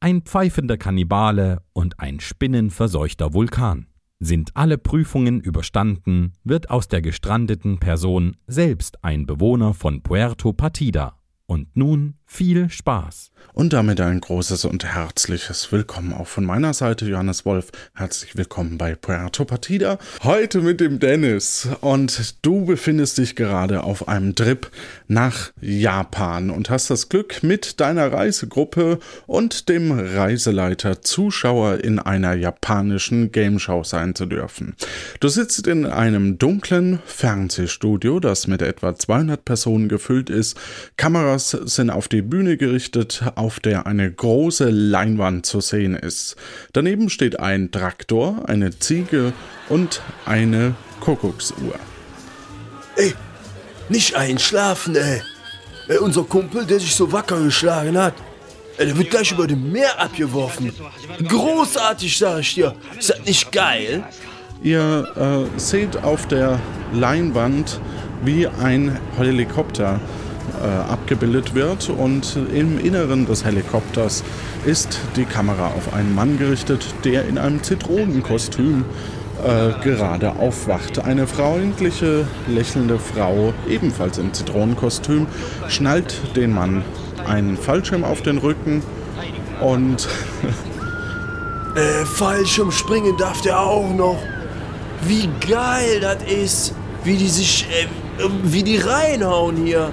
[0.00, 3.86] ein pfeifender Kannibale und ein spinnenverseuchter Vulkan.
[4.18, 11.18] Sind alle Prüfungen überstanden, wird aus der gestrandeten Person selbst ein Bewohner von Puerto Partida.
[11.46, 13.32] Und nun viel Spaß.
[13.52, 17.72] Und damit ein großes und herzliches Willkommen auch von meiner Seite, Johannes Wolf.
[17.94, 19.98] Herzlich willkommen bei Puerto Partida.
[20.22, 21.68] Heute mit dem Dennis.
[21.80, 24.70] Und du befindest dich gerade auf einem Trip
[25.08, 32.34] nach Japan und hast das Glück, mit deiner Reisegruppe und dem Reiseleiter Zuschauer in einer
[32.34, 34.76] japanischen Game Show sein zu dürfen.
[35.18, 40.56] Du sitzt in einem dunklen Fernsehstudio, das mit etwa 200 Personen gefüllt ist.
[40.96, 46.36] Kameras sind auf die die Bühne gerichtet, auf der eine große Leinwand zu sehen ist.
[46.74, 49.32] Daneben steht ein Traktor, eine Ziege
[49.70, 51.76] und eine Kuckucksuhr.
[52.96, 53.14] Ey,
[53.88, 55.22] nicht einschlafen, ey.
[55.88, 58.12] ey unser Kumpel, der sich so wacker geschlagen hat,
[58.76, 60.74] ey, der wird gleich über dem Meer abgeworfen.
[61.26, 62.74] Großartig, sag ich dir.
[62.98, 64.04] Ist das nicht geil?
[64.62, 66.60] Ihr äh, seht auf der
[66.92, 67.80] Leinwand,
[68.22, 69.98] wie ein Helikopter
[70.62, 74.24] äh, abgebildet wird und im Inneren des Helikopters
[74.66, 78.84] ist die Kamera auf einen Mann gerichtet, der in einem Zitronenkostüm
[79.44, 80.98] äh, gerade aufwacht.
[81.04, 85.26] Eine freundliche, lächelnde Frau, ebenfalls im Zitronenkostüm,
[85.68, 86.84] schnallt den Mann
[87.26, 88.82] einen Fallschirm auf den Rücken
[89.60, 90.08] und...
[91.74, 94.18] äh, Fallschirm springen darf der auch noch.
[95.06, 96.74] Wie geil das ist.
[97.04, 97.66] Wie die sich...
[97.70, 97.86] Äh,
[98.42, 99.92] wie die reinhauen hier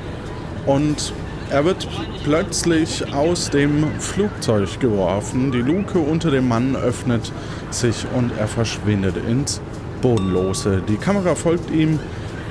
[0.67, 1.13] und
[1.49, 1.87] er wird
[2.23, 5.51] plötzlich aus dem Flugzeug geworfen.
[5.51, 7.31] Die Luke unter dem Mann öffnet
[7.71, 9.61] sich und er verschwindet ins
[10.01, 10.83] Bodenlose.
[10.87, 11.99] Die Kamera folgt ihm,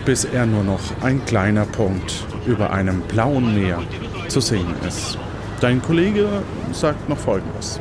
[0.07, 3.83] bis er nur noch ein kleiner Punkt über einem blauen Meer
[4.29, 5.19] zu sehen ist.
[5.61, 6.27] Dein Kollege
[6.73, 7.81] sagt noch Folgendes.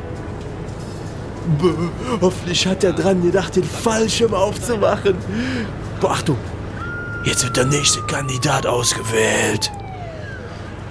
[1.60, 1.70] Bäh,
[2.20, 5.14] hoffentlich hat er dran gedacht, den Fallschirm aufzumachen.
[6.00, 6.38] Boah, Achtung,
[7.24, 9.70] jetzt wird der nächste Kandidat ausgewählt.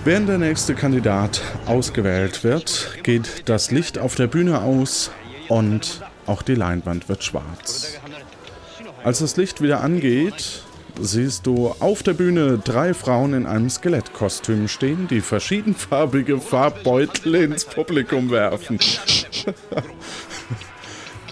[0.06, 5.10] Während der nächste Kandidat ausgewählt wird, geht das Licht auf der Bühne aus
[5.48, 8.00] und auch die Leinwand wird schwarz.
[9.04, 10.62] Als das Licht wieder angeht,
[11.02, 17.66] siehst du auf der Bühne drei Frauen in einem Skelettkostüm stehen, die verschiedenfarbige Farbbeutel ins
[17.66, 18.78] Publikum werfen.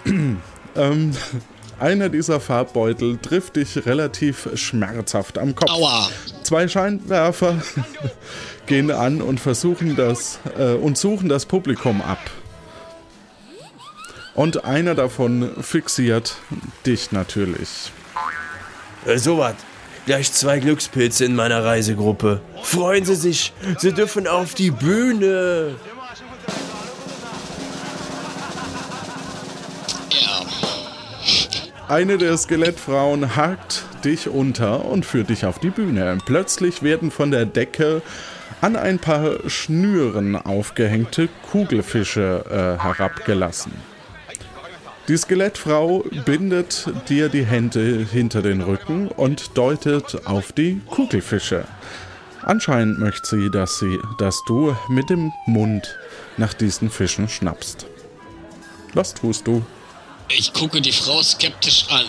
[0.76, 1.12] ähm,
[1.84, 5.70] einer dieser Farbbeutel trifft dich relativ schmerzhaft am Kopf.
[5.70, 6.10] Aua.
[6.44, 7.62] Zwei Scheinwerfer
[8.68, 12.20] gehen an und versuchen das äh, und suchen das Publikum ab.
[14.34, 16.38] Und einer davon fixiert
[16.86, 17.92] dich natürlich.
[19.06, 19.56] Äh, so was.
[20.06, 22.40] Gleich zwei Glückspilze in meiner Reisegruppe.
[22.62, 25.76] Freuen Sie sich, Sie dürfen auf die Bühne.
[31.88, 36.18] Eine der Skelettfrauen hakt dich unter und führt dich auf die Bühne.
[36.26, 38.02] Plötzlich werden von der Decke
[38.62, 43.74] an ein paar Schnüren aufgehängte Kugelfische äh, herabgelassen.
[45.10, 51.66] Die Skelettfrau bindet dir die Hände hinter den Rücken und deutet auf die Kugelfische.
[52.42, 56.00] Anscheinend möchte sie, dass sie, dass du mit dem Mund
[56.38, 57.86] nach diesen Fischen schnappst.
[58.94, 59.64] Was tust du?
[60.38, 62.06] Ich gucke die Frau skeptisch an.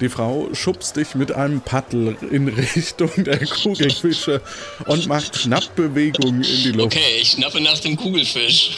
[0.00, 4.40] Die Frau schubst dich mit einem Paddel in Richtung der Kugelfische
[4.86, 6.96] und macht Schnappbewegungen in die Luft.
[6.96, 8.76] Okay, ich schnappe nach dem Kugelfisch.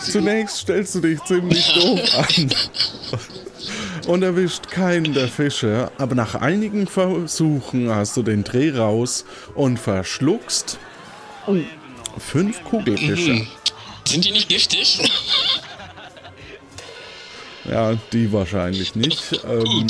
[0.00, 2.54] Zunächst stellst du dich ziemlich doof an
[4.08, 9.24] und erwischt keinen der Fische, aber nach einigen Versuchen hast du den Dreh raus
[9.54, 10.78] und verschluckst
[12.18, 13.32] fünf Kugelfische.
[13.32, 13.46] Mhm.
[14.06, 15.00] Sind die nicht giftig?
[17.66, 19.40] Ja, die wahrscheinlich nicht.
[19.48, 19.86] Ähm,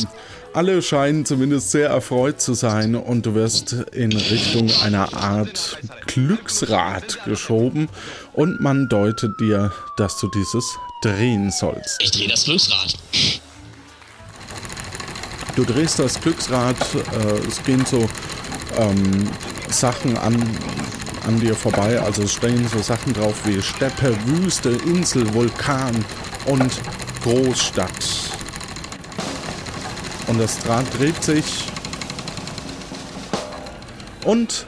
[0.52, 7.24] alle scheinen zumindest sehr erfreut zu sein und du wirst in Richtung einer Art Glücksrad
[7.24, 7.88] geschoben
[8.32, 10.64] und man deutet dir, dass du dieses
[11.02, 12.00] drehen sollst.
[12.00, 12.94] Ich drehe das Glücksrad.
[15.56, 18.08] Du drehst das Glücksrad, äh, es gehen so
[18.76, 19.28] ähm,
[19.70, 20.40] Sachen an,
[21.26, 22.00] an dir vorbei.
[22.00, 26.04] Also stehen so Sachen drauf wie Steppe, Wüste, Insel, Vulkan
[26.46, 26.72] und
[27.22, 27.90] Großstadt.
[30.26, 31.66] Und das Rad dreht sich
[34.24, 34.66] und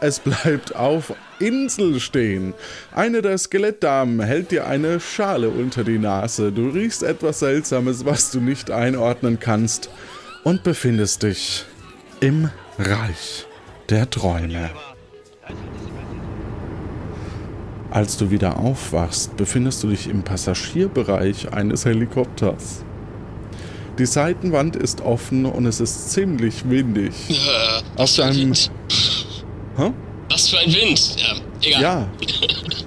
[0.00, 2.54] es bleibt auf Insel stehen.
[2.92, 6.52] Eine der Skelettdamen hält dir eine Schale unter die Nase.
[6.52, 9.88] Du riechst etwas Seltsames, was du nicht einordnen kannst
[10.42, 11.64] und befindest dich
[12.20, 13.46] im Reich
[13.88, 14.70] der Träume.
[17.94, 22.82] Als du wieder aufwachst, befindest du dich im Passagierbereich eines Helikopters.
[24.00, 27.12] Die Seitenwand ist offen und es ist ziemlich windig.
[27.30, 27.34] Äh,
[27.96, 28.46] was für ein deinem.
[28.46, 28.70] Wind.
[29.76, 29.92] Hä?
[30.28, 31.16] Was für ein Wind.
[31.16, 31.82] Ja, egal.
[31.82, 32.08] Ja.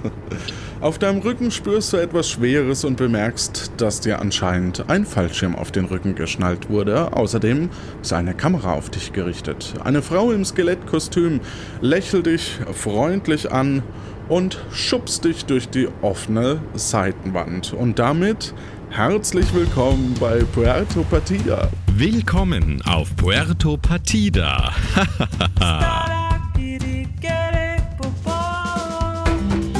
[0.82, 5.72] Auf deinem Rücken spürst du etwas Schweres und bemerkst, dass dir anscheinend ein Fallschirm auf
[5.72, 7.14] den Rücken geschnallt wurde.
[7.14, 7.70] Außerdem
[8.00, 9.74] ist eine Kamera auf dich gerichtet.
[9.82, 11.40] Eine Frau im Skelettkostüm
[11.80, 13.82] lächelt dich freundlich an
[14.28, 17.72] und schubst dich durch die offene Seitenwand.
[17.72, 18.54] Und damit
[18.90, 21.68] herzlich willkommen bei Puerto Partida.
[21.94, 24.72] Willkommen auf Puerto Partida.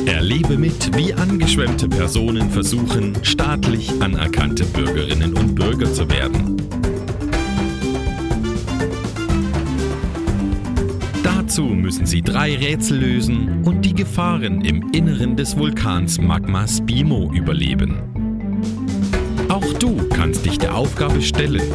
[0.07, 6.57] Erlebe mit, wie angeschwemmte Personen versuchen, staatlich anerkannte Bürgerinnen und Bürger zu werden.
[11.59, 17.33] Dazu müssen sie drei Rätsel lösen und die Gefahren im Inneren des Vulkans Magma Spimo
[17.33, 17.97] überleben.
[19.49, 21.69] Auch du kannst dich der Aufgabe stellen.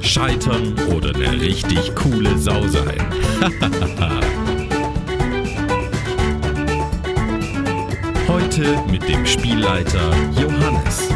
[0.00, 2.96] Scheitern oder eine richtig coole Sau sein.
[8.28, 10.10] Heute mit dem Spielleiter
[10.40, 11.09] Johannes.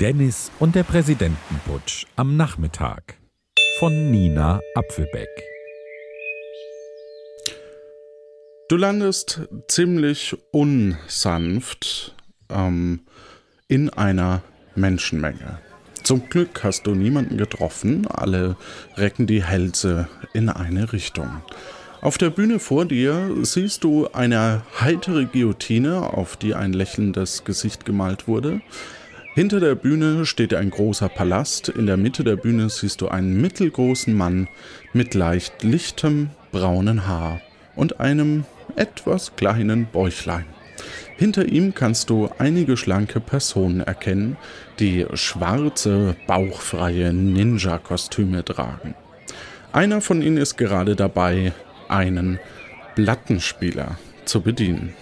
[0.00, 3.18] Dennis und der Präsidentenputsch am Nachmittag
[3.78, 5.28] von Nina Apfelbeck.
[8.70, 12.14] Du landest ziemlich unsanft
[12.48, 13.00] ähm,
[13.68, 14.40] in einer
[14.74, 15.58] Menschenmenge.
[16.02, 18.56] Zum Glück hast du niemanden getroffen, alle
[18.96, 21.42] recken die Hälse in eine Richtung.
[22.00, 27.84] Auf der Bühne vor dir siehst du eine heitere Guillotine, auf die ein lächelndes Gesicht
[27.84, 28.62] gemalt wurde.
[29.34, 31.68] Hinter der Bühne steht ein großer Palast.
[31.68, 34.48] In der Mitte der Bühne siehst du einen mittelgroßen Mann
[34.92, 37.40] mit leicht lichtem braunen Haar
[37.76, 38.44] und einem
[38.74, 40.46] etwas kleinen Bäuchlein.
[41.16, 44.36] Hinter ihm kannst du einige schlanke Personen erkennen,
[44.80, 48.94] die schwarze, bauchfreie Ninja-Kostüme tragen.
[49.72, 51.52] Einer von ihnen ist gerade dabei,
[51.88, 52.40] einen
[52.96, 54.94] Plattenspieler zu bedienen.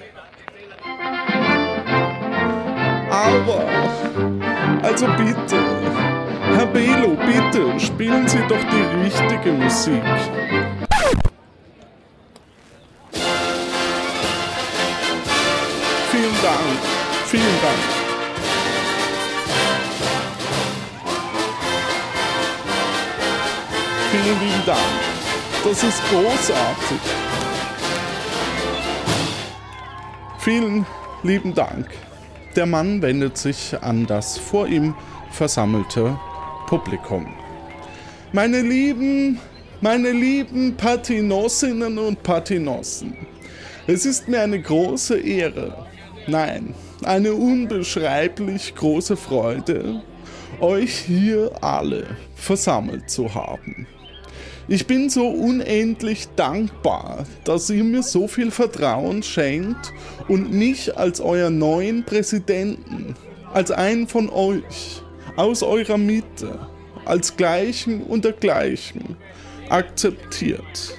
[3.10, 3.77] Aber,
[5.00, 5.56] also bitte,
[6.56, 10.02] Herr Belo, bitte, spielen Sie doch die richtige Musik.
[16.10, 16.78] Vielen Dank,
[17.26, 17.78] vielen Dank.
[24.10, 24.78] Vielen lieben Dank.
[25.62, 27.00] Das ist großartig.
[30.38, 30.86] Vielen
[31.22, 32.07] lieben Dank.
[32.58, 34.92] Der Mann wendet sich an das vor ihm
[35.30, 36.18] versammelte
[36.66, 37.28] Publikum.
[38.32, 39.38] Meine lieben,
[39.80, 43.16] meine lieben Patinossinnen und Patinossen,
[43.86, 45.86] es ist mir eine große Ehre,
[46.26, 46.74] nein,
[47.04, 50.02] eine unbeschreiblich große Freude,
[50.58, 53.86] euch hier alle versammelt zu haben.
[54.70, 59.94] Ich bin so unendlich dankbar, dass ihr mir so viel Vertrauen schenkt
[60.28, 63.14] und mich als euer neuen Präsidenten,
[63.54, 65.02] als einen von euch,
[65.36, 66.58] aus eurer Mitte,
[67.06, 69.16] als Gleichen unter Gleichen
[69.70, 70.98] akzeptiert.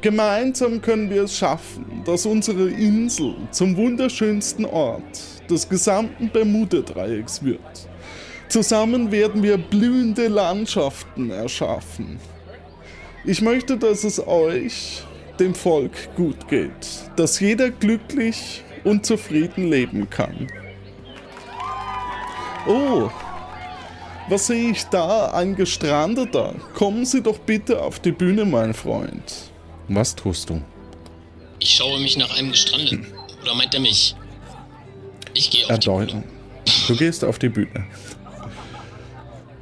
[0.00, 5.02] Gemeinsam können wir es schaffen, dass unsere Insel zum wunderschönsten Ort
[5.50, 7.88] des gesamten Bermuda-Dreiecks wird.
[8.54, 12.20] Zusammen werden wir blühende Landschaften erschaffen.
[13.24, 15.02] Ich möchte, dass es euch,
[15.40, 16.70] dem Volk, gut geht,
[17.16, 20.46] dass jeder glücklich und zufrieden leben kann.
[22.68, 23.10] Oh,
[24.28, 25.32] was sehe ich da?
[25.32, 26.54] Ein Gestrandeter.
[26.74, 29.50] Kommen Sie doch bitte auf die Bühne, mein Freund.
[29.88, 30.62] Was tust du?
[31.58, 33.04] Ich schaue mich nach einem Gestrandeten.
[33.42, 34.14] Oder meint er mich?
[35.32, 36.22] Ich gehe auf die Erdeutung.
[36.86, 37.84] Du gehst auf die Bühne.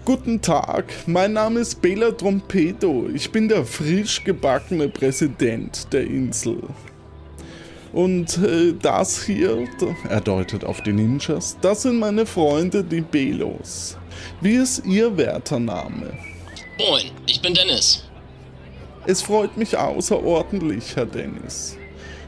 [0.04, 3.06] Guten Tag, mein Name ist Bela Trompeto.
[3.14, 6.60] Ich bin der frisch gebackene Präsident der Insel.
[7.92, 9.68] Und äh, das hier,
[10.08, 13.96] er deutet auf die Ninjas, das sind meine Freunde, die Belos.
[14.40, 16.12] Wie ist Ihr werter Name?
[16.78, 18.02] Moin, ich bin Dennis.
[19.06, 21.76] Es freut mich außerordentlich, Herr Dennis.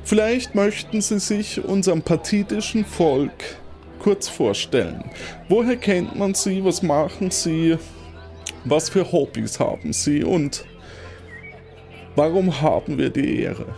[0.05, 3.33] Vielleicht möchten Sie sich unserem pathitischen Volk
[4.05, 5.03] kurz vorstellen.
[5.49, 6.63] Woher kennt man Sie?
[6.63, 7.79] Was machen Sie?
[8.67, 10.23] Was für Hobbys haben Sie?
[10.23, 10.67] Und
[12.15, 13.75] warum haben wir die Ehre?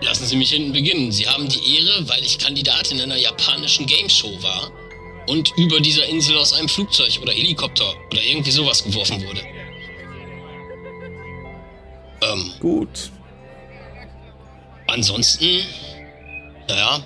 [0.00, 1.12] Lassen Sie mich hinten beginnen.
[1.12, 4.72] Sie haben die Ehre, weil ich Kandidat in einer japanischen Gameshow war
[5.28, 9.42] und über dieser Insel aus einem Flugzeug oder Helikopter oder irgendwie sowas geworfen wurde.
[12.22, 13.10] Ähm, Gut.
[14.86, 15.64] Ansonsten,
[16.68, 17.04] naja,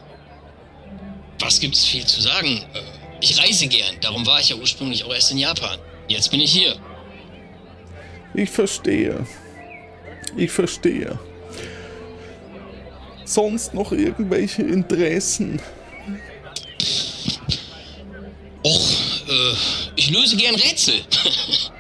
[1.41, 2.65] was gibt's viel zu sagen?
[2.75, 2.81] Äh,
[3.21, 5.79] ich reise gern, darum war ich ja ursprünglich auch erst in Japan.
[6.09, 6.77] Jetzt bin ich hier.
[8.35, 9.27] Ich verstehe.
[10.37, 11.19] Ich verstehe.
[13.25, 15.61] Sonst noch irgendwelche Interessen?
[18.65, 18.91] Och,
[19.29, 19.55] äh,
[19.97, 20.95] ich löse gern Rätsel.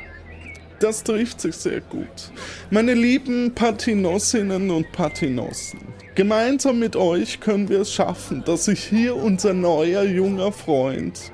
[0.80, 2.30] Das trifft sich sehr gut.
[2.70, 5.80] Meine lieben Patinossinnen und Patinossen,
[6.18, 11.30] gemeinsam mit euch können wir es schaffen, dass sich hier unser neuer junger Freund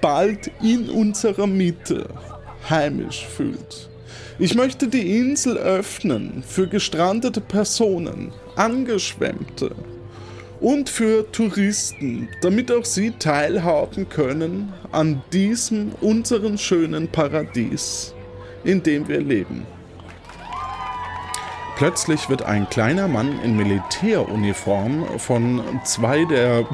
[0.00, 2.06] bald in unserer Mitte
[2.68, 3.90] heimisch fühlt.
[4.38, 9.72] Ich möchte die Insel öffnen für gestrandete Personen, Angeschwemmte
[10.60, 18.14] und für Touristen, damit auch sie teilhaben können an diesem unseren schönen Paradies
[18.62, 19.66] in dem wir leben.
[21.80, 26.66] Plötzlich wird ein kleiner Mann in Militäruniform von zwei der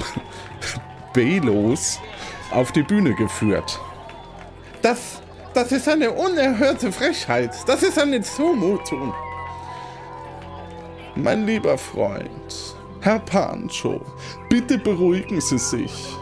[1.13, 2.01] Belos
[2.51, 3.79] auf die Bühne geführt.
[4.83, 5.23] Das,
[5.55, 7.55] das ist eine unerhörte Frechheit.
[7.69, 9.15] Das ist eine Zumutung.
[11.15, 14.01] Mein lieber Freund, Herr Pancho,
[14.49, 16.17] bitte beruhigen Sie sich.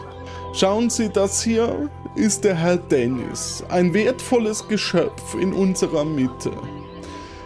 [0.53, 6.51] Schauen Sie, das hier ist der Herr Dennis, ein wertvolles Geschöpf in unserer Mitte.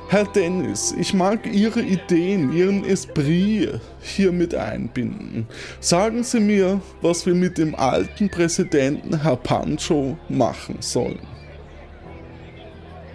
[0.10, 5.48] Herr Dennis, ich mag Ihre Ideen, Ihren Esprit hier mit einbinden.
[5.82, 11.20] Sagen Sie mir, was wir mit dem alten Präsidenten Herr Pancho machen sollen.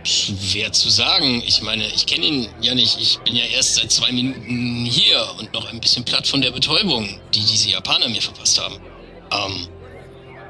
[0.04, 1.42] Schwer zu sagen.
[1.44, 3.00] Ich meine, ich kenne ihn ja nicht.
[3.00, 6.52] Ich bin ja erst seit zwei Minuten hier und noch ein bisschen platt von der
[6.52, 8.76] Betäubung, die diese Japaner mir verpasst haben.
[9.32, 9.66] Ähm,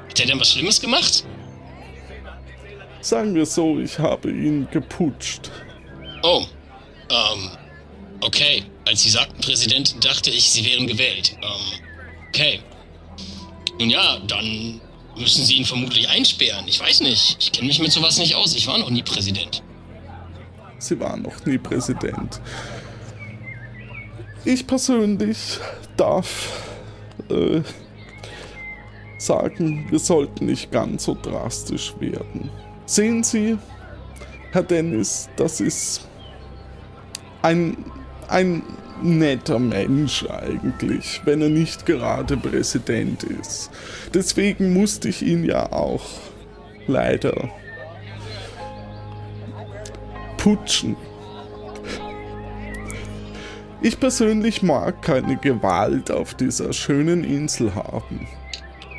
[0.07, 1.25] hat er denn was Schlimmes gemacht?
[3.01, 5.49] Sagen wir so, ich habe ihn geputscht.
[6.27, 6.43] Oh,
[7.09, 7.51] ähm,
[8.21, 8.63] okay.
[8.87, 11.37] Als Sie sagten Präsident, dachte ich, Sie wären gewählt.
[11.39, 11.79] Ähm,
[12.29, 12.59] okay.
[13.79, 14.81] Nun ja, dann
[15.15, 16.67] müssen Sie ihn vermutlich einsperren.
[16.67, 17.37] Ich weiß nicht.
[17.39, 18.55] Ich kenne mich mit sowas nicht aus.
[18.55, 19.61] Ich war noch nie Präsident.
[20.79, 22.41] Sie waren noch nie Präsident.
[24.45, 25.37] Ich persönlich
[25.95, 26.63] darf
[27.29, 27.61] äh,
[29.19, 32.49] sagen, wir sollten nicht ganz so drastisch werden.
[32.87, 33.57] Sehen Sie,
[34.51, 36.07] Herr Dennis, das ist
[37.45, 37.77] ein,
[38.27, 38.63] ein
[39.03, 43.69] netter Mensch eigentlich, wenn er nicht gerade Präsident ist.
[44.13, 46.05] Deswegen musste ich ihn ja auch
[46.87, 47.49] leider
[50.37, 50.95] putschen.
[53.81, 58.27] Ich persönlich mag keine Gewalt auf dieser schönen Insel haben.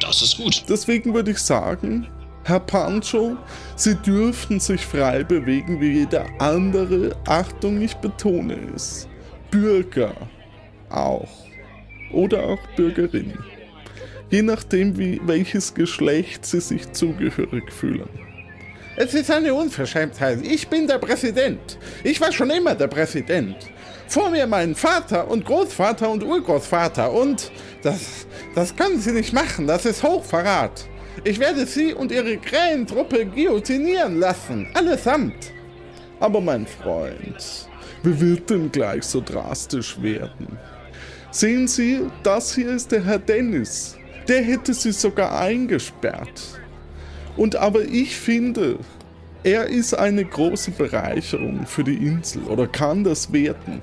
[0.01, 0.65] Das ist gut.
[0.69, 2.07] Deswegen würde ich sagen,
[2.47, 3.37] Herr Pancho,
[3.75, 9.09] Sie dürften sich frei bewegen wie jeder andere, Achtung, ich betone es,
[9.51, 10.15] Bürger
[10.89, 11.29] auch.
[12.13, 13.35] Oder auch Bürgerin.
[14.31, 18.09] Je nachdem, wie, welches Geschlecht Sie sich zugehörig fühlen.
[18.95, 20.39] Es ist eine Unverschämtheit.
[20.47, 21.79] Ich bin der Präsident.
[22.05, 23.57] Ich war schon immer der Präsident.
[24.07, 27.51] Vor mir mein Vater und Großvater und Urgroßvater und
[27.83, 30.87] das, das können Sie nicht machen, das ist Hochverrat.
[31.25, 35.53] Ich werde Sie und Ihre Krähentruppe guillotinieren lassen, allesamt.
[36.21, 37.69] Aber mein Freund,
[38.03, 40.59] wie wird denn gleich so drastisch werden?
[41.31, 43.97] Sehen Sie, das hier ist der Herr Dennis.
[44.29, 46.61] Der hätte Sie sogar eingesperrt.
[47.37, 48.79] Und aber ich finde,
[49.43, 53.83] er ist eine große Bereicherung für die Insel oder kann das werden.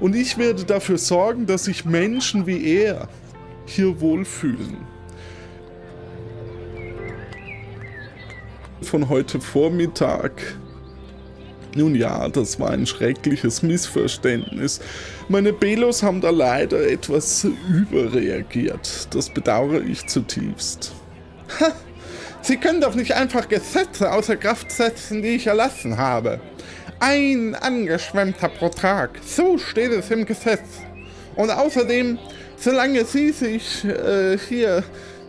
[0.00, 3.08] Und ich werde dafür sorgen, dass sich Menschen wie er
[3.66, 4.91] hier wohlfühlen.
[8.82, 10.32] Von heute Vormittag.
[11.74, 14.80] Nun ja, das war ein schreckliches Missverständnis.
[15.28, 19.08] Meine Belos haben da leider etwas überreagiert.
[19.14, 20.92] Das bedauere ich zutiefst.
[21.60, 21.72] Ha!
[22.42, 26.40] Sie können doch nicht einfach Gesetze außer Kraft setzen, die ich erlassen habe.
[26.98, 29.10] Ein angeschwemmter pro Tag.
[29.24, 30.80] So steht es im Gesetz.
[31.36, 32.18] Und außerdem,
[32.56, 34.82] solange Sie sich äh, hier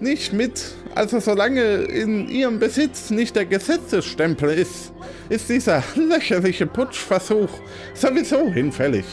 [0.03, 4.93] nicht mit, also solange in Ihrem Besitz nicht der Gesetzesstempel ist,
[5.29, 7.49] ist dieser lächerliche Putschversuch
[7.93, 9.05] sowieso hinfällig.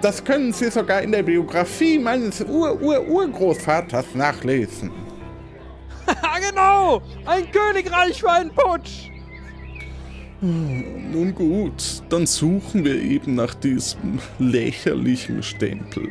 [0.00, 4.90] Das können Sie sogar in der Biografie meines Ur-Ur-Urgroßvaters nachlesen.
[6.48, 7.02] genau!
[7.26, 9.10] Ein Königreich für einen Putsch!
[10.40, 16.10] Nun gut, dann suchen wir eben nach diesem lächerlichen Stempel.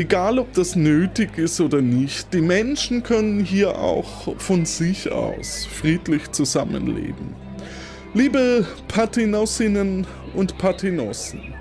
[0.00, 5.66] Egal ob das nötig ist oder nicht, die Menschen können hier auch von sich aus
[5.66, 7.36] friedlich zusammenleben.
[8.14, 11.52] Liebe Patinossinnen und Patinossen,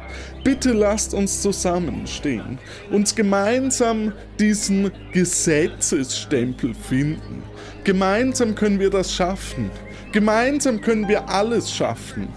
[0.46, 2.60] bitte lasst uns zusammenstehen,
[2.92, 7.44] uns gemeinsam diesen Gesetzesstempel finden.
[7.84, 9.70] Gemeinsam können wir das schaffen.
[10.14, 12.30] Gemeinsam können wir alles schaffen.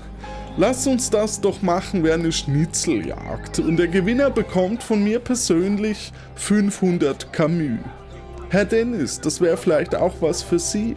[0.58, 6.12] Lass uns das doch machen wie eine Schnitzeljagd und der Gewinner bekommt von mir persönlich
[6.34, 7.78] 500 Camus.
[8.50, 10.94] Herr Dennis, das wäre vielleicht auch was für Sie.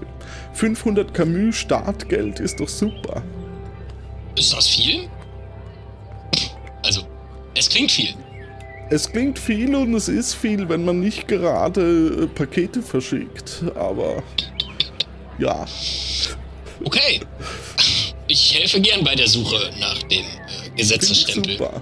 [0.56, 3.24] 500 Camus Startgeld ist doch super.
[4.38, 5.08] Ist das viel?
[6.84, 7.04] Also,
[7.58, 8.14] es klingt viel.
[8.90, 14.22] Es klingt viel und es ist viel, wenn man nicht gerade äh, Pakete verschickt, aber
[15.38, 15.66] ja.
[16.84, 17.22] Okay.
[18.36, 21.58] Ich helfe gern bei der Suche nach dem äh, Gesetzesstempel.
[21.58, 21.82] Super.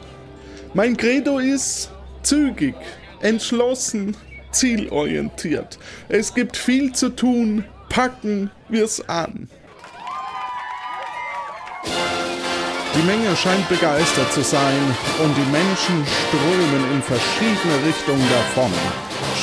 [0.75, 1.89] Mein Credo ist
[2.21, 2.75] zügig,
[3.21, 4.15] entschlossen,
[4.51, 5.79] zielorientiert.
[6.09, 7.65] Es gibt viel zu tun.
[7.89, 9.49] Packen wir's an.
[11.85, 18.71] Die Menge scheint begeistert zu sein und die Menschen strömen in verschiedene Richtungen davon,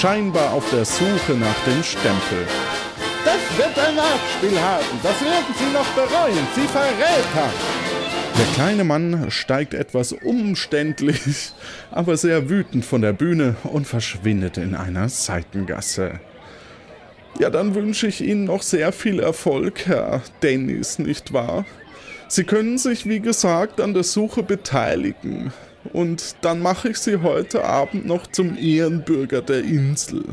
[0.01, 2.47] scheinbar auf der Suche nach dem Stempel.
[3.61, 4.87] Wird ein Nachspiel haben.
[5.03, 6.47] Das werden Sie noch bereuen.
[6.55, 7.53] Sie Verräter.
[8.39, 11.53] Der kleine Mann steigt etwas umständlich,
[11.91, 16.21] aber sehr wütend von der Bühne und verschwindet in einer Seitengasse.
[17.39, 21.67] Ja, dann wünsche ich Ihnen noch sehr viel Erfolg, Herr Dennis, nicht wahr?
[22.29, 25.53] Sie können sich, wie gesagt, an der Suche beteiligen.
[25.93, 30.25] Und dann mache ich Sie heute Abend noch zum Ehrenbürger der Insel.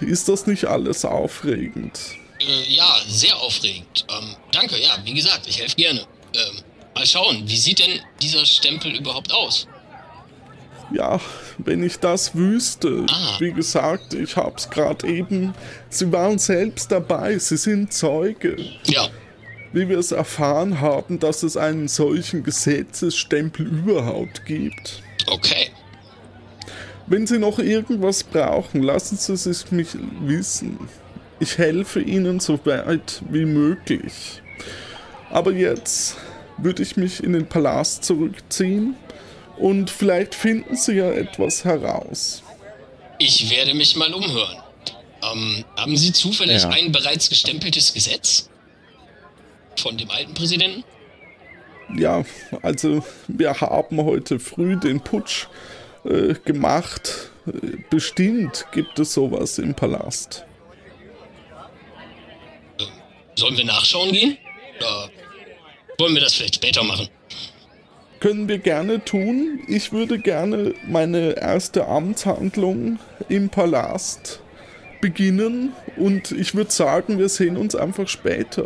[0.00, 1.98] Ist das nicht alles aufregend?
[2.40, 4.04] Äh, ja, sehr aufregend.
[4.10, 6.00] Ähm, danke, ja, wie gesagt, ich helfe gerne.
[6.34, 6.62] Ähm,
[6.94, 9.66] mal schauen, wie sieht denn dieser Stempel überhaupt aus?
[10.92, 11.18] Ja,
[11.58, 13.06] wenn ich das wüsste.
[13.08, 13.36] Ah.
[13.38, 15.54] Wie gesagt, ich hab's gerade eben.
[15.88, 18.56] Sie waren selbst dabei, Sie sind Zeuge.
[18.84, 19.08] Ja,
[19.72, 25.02] Wie wir es erfahren haben, dass es einen solchen Gesetzesstempel überhaupt gibt.
[25.26, 25.70] okay.
[27.06, 29.88] Wenn Sie noch irgendwas brauchen, lassen Sie es mich
[30.20, 30.78] wissen.
[31.40, 34.12] Ich helfe Ihnen so weit wie möglich.
[35.30, 36.16] Aber jetzt
[36.56, 38.94] würde ich mich in den Palast zurückziehen
[39.58, 42.42] und vielleicht finden Sie ja etwas heraus.
[43.18, 44.56] Ich werde mich mal umhören.
[45.22, 46.70] Ähm, haben Sie zufällig Ja.
[46.70, 48.48] ein bereits gestempeltes Gesetz?
[49.76, 50.84] Von dem alten Präsidenten?
[51.96, 52.24] Ja,
[52.62, 55.46] also wir haben heute früh den Putsch
[56.04, 57.30] äh, gemacht.
[57.90, 60.44] Bestimmt gibt es sowas im Palast.
[63.36, 64.38] Sollen wir nachschauen gehen?
[64.78, 65.10] Oder
[65.98, 67.08] wollen wir das vielleicht später machen?
[68.20, 69.60] Können wir gerne tun.
[69.68, 74.40] Ich würde gerne meine erste Amtshandlung im Palast
[75.00, 78.64] beginnen und ich würde sagen, wir sehen uns einfach später.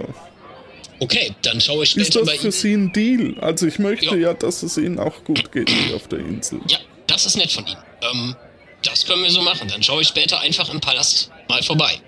[1.00, 2.52] Okay, dann schaue ich Ist später das bei für.
[2.52, 3.34] Sie ein Deal?
[3.40, 4.14] Also ich möchte Ja.
[4.16, 6.60] ja, dass es Ihnen auch gut geht hier auf der Insel.
[6.68, 6.78] Ja,
[7.24, 7.82] das ist nett von Ihnen.
[8.02, 8.36] Ähm,
[8.84, 9.68] das können wir so machen.
[9.68, 12.00] Dann schaue ich später einfach im Palast mal vorbei.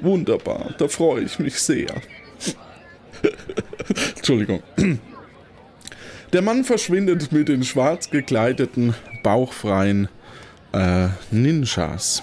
[0.00, 1.88] Wunderbar, da freue ich mich sehr.
[4.16, 4.62] Entschuldigung.
[6.32, 10.08] Der Mann verschwindet mit den schwarz gekleideten, bauchfreien
[10.72, 12.22] äh, Ninjas.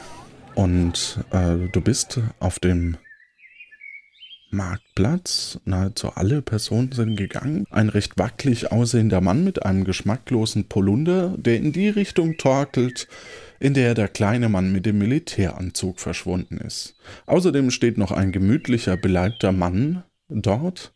[0.55, 2.97] Und äh, du bist auf dem
[4.53, 5.59] Marktplatz.
[5.65, 7.65] Nahezu alle Personen sind gegangen.
[7.69, 13.07] Ein recht wackelig aussehender Mann mit einem geschmacklosen Polunder, der in die Richtung torkelt,
[13.59, 16.95] in der der kleine Mann mit dem Militäranzug verschwunden ist.
[17.25, 20.93] Außerdem steht noch ein gemütlicher, beleibter Mann dort,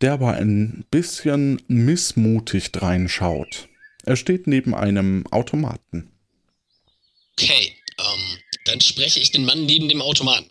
[0.00, 3.68] der aber ein bisschen missmutig dreinschaut.
[4.04, 6.10] Er steht neben einem Automaten.
[7.38, 10.50] Okay, ähm, dann spreche ich den Mann neben dem Automaten.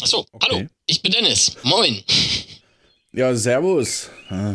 [0.00, 0.46] Achso, Okay.
[0.50, 1.56] hallo, ich bin Dennis.
[1.62, 2.02] Moin.
[3.12, 4.10] Ja, servus.
[4.30, 4.54] Ah,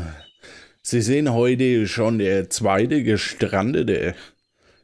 [0.81, 4.15] Sie sehen heute schon der zweite Gestrandete.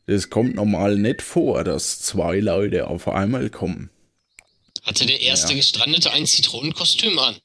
[0.05, 3.89] Das kommt normal nicht vor, dass zwei Leute auf einmal kommen.
[4.83, 7.35] Hatte der erste Gestrandete ein Zitronenkostüm an?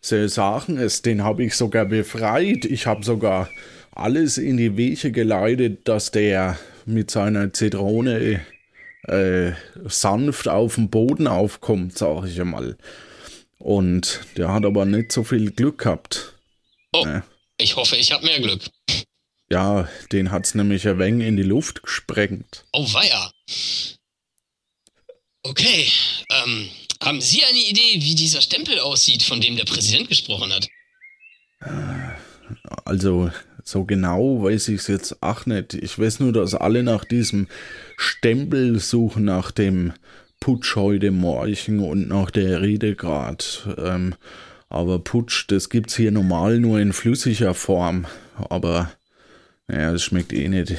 [0.00, 2.64] Sie sagen es, den habe ich sogar befreit.
[2.64, 3.50] Ich habe sogar
[3.90, 8.40] alles in die Wege geleitet, dass der mit seiner Zitrone
[9.04, 9.52] äh,
[9.86, 12.76] sanft auf dem Boden aufkommt, sage ich einmal.
[13.60, 16.34] Und der hat aber nicht so viel Glück gehabt.
[16.92, 17.22] Oh, Ja.
[17.58, 18.62] ich hoffe, ich habe mehr Glück.
[19.50, 22.64] Ja, den hat's nämlich ein wenig in die Luft gesprengt.
[22.72, 23.30] Oh, weia.
[25.42, 25.86] Okay,
[26.30, 26.68] ähm,
[27.02, 30.68] haben Sie eine Idee, wie dieser Stempel aussieht, von dem der Präsident gesprochen hat?
[32.84, 33.30] Also,
[33.64, 35.74] so genau weiß ich's jetzt auch nicht.
[35.74, 37.48] Ich weiß nur, dass alle nach diesem
[37.96, 39.92] Stempel suchen, nach dem
[40.40, 43.68] Putsch heute Morgen und nach der Rede grad.
[43.76, 44.14] Ähm,
[44.70, 48.06] aber Putsch, das gibt's hier normal nur in flüssiger Form.
[48.48, 48.90] Aber,
[49.68, 50.76] naja, das schmeckt eh nicht.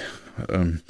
[0.50, 0.82] Ähm,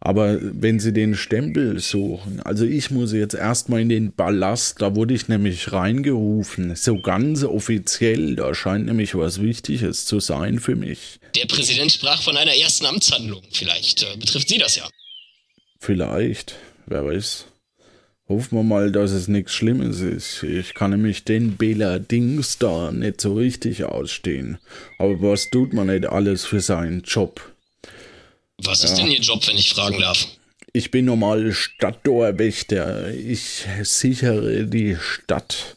[0.00, 4.94] aber wenn Sie den Stempel suchen, also ich muss jetzt erstmal in den Ballast, da
[4.94, 10.76] wurde ich nämlich reingerufen, so ganz offiziell, da scheint nämlich was Wichtiges zu sein für
[10.76, 11.18] mich.
[11.34, 13.42] Der Präsident sprach von einer ersten Amtshandlung.
[13.50, 14.88] Vielleicht äh, betrifft Sie das ja.
[15.80, 17.46] Vielleicht, wer weiß.
[18.28, 20.42] Hoffen wir mal, dass es nichts Schlimmes ist.
[20.42, 24.58] Ich kann nämlich den Bela Dings da nicht so richtig ausstehen.
[24.98, 27.40] Aber was tut man nicht alles für seinen Job?
[28.58, 30.26] Was ist denn Ihr Job, wenn ich fragen darf?
[30.74, 33.14] Ich bin normal Stadttorwächter.
[33.14, 35.76] Ich sichere die Stadt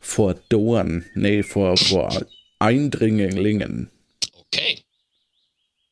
[0.00, 2.24] vor Toren, nee, vor, vor
[2.58, 3.90] Eindringlingen.
[4.46, 4.78] Okay.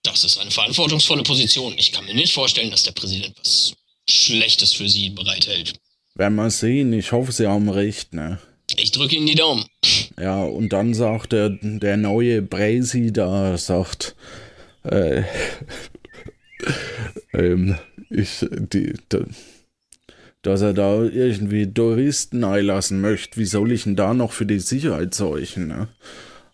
[0.02, 1.74] Das ist eine verantwortungsvolle Position.
[1.76, 3.74] Ich kann mir nicht vorstellen, dass der Präsident was
[4.12, 5.74] Schlechtes für Sie bereithält.
[6.14, 8.38] Werden wir sehen, ich hoffe, Sie haben recht, ne?
[8.76, 9.64] Ich drücke Ihnen die Daumen.
[10.18, 14.14] Ja, und dann sagt der, der neue Bresi da, sagt,
[14.84, 15.22] äh,
[17.32, 17.76] ähm,
[18.10, 19.24] ich, die, da,
[20.42, 23.38] dass er da irgendwie Touristen einlassen möchte.
[23.38, 25.88] Wie soll ich denn da noch für die Sicherheit sorgen, ne?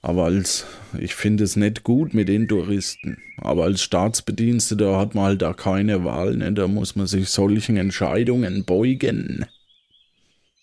[0.09, 0.65] Aber als,
[0.99, 3.19] ich finde es nicht gut mit den Touristen.
[3.37, 6.51] Aber als Staatsbediensteter hat man halt da keine Wahl, ne?
[6.51, 9.45] Da muss man sich solchen Entscheidungen beugen.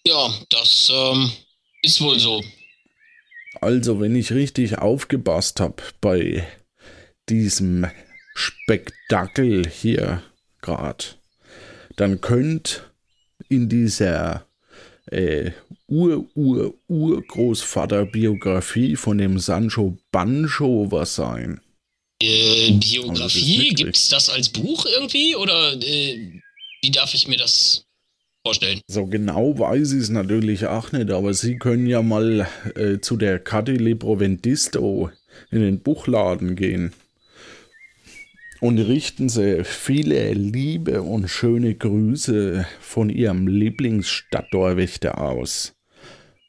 [0.03, 1.31] Ja, das ähm,
[1.83, 2.43] ist wohl so.
[3.61, 6.47] Also, wenn ich richtig aufgepasst habe bei
[7.29, 7.85] diesem
[8.33, 10.23] Spektakel hier
[10.63, 11.05] gerade,
[11.97, 12.81] dann könnte
[13.47, 14.47] in dieser
[15.11, 15.51] äh,
[15.95, 21.59] Ur-Ur-Urgroßvater-Biografie von dem Sancho Bancho was sein.
[22.21, 25.35] Äh, Also Biografie, wirklich- gibt's das als Buch irgendwie?
[25.35, 26.41] Oder äh,
[26.81, 27.85] wie darf ich mir das
[28.45, 28.81] vorstellen?
[28.87, 33.17] So genau weiß ich es natürlich auch nicht, aber Sie können ja mal äh, zu
[33.17, 35.11] der Cadi Libro Vendisto
[35.51, 36.93] in den Buchladen gehen
[38.61, 45.73] und richten Sie viele liebe und schöne Grüße von Ihrem Lieblingsstadttorwächter aus.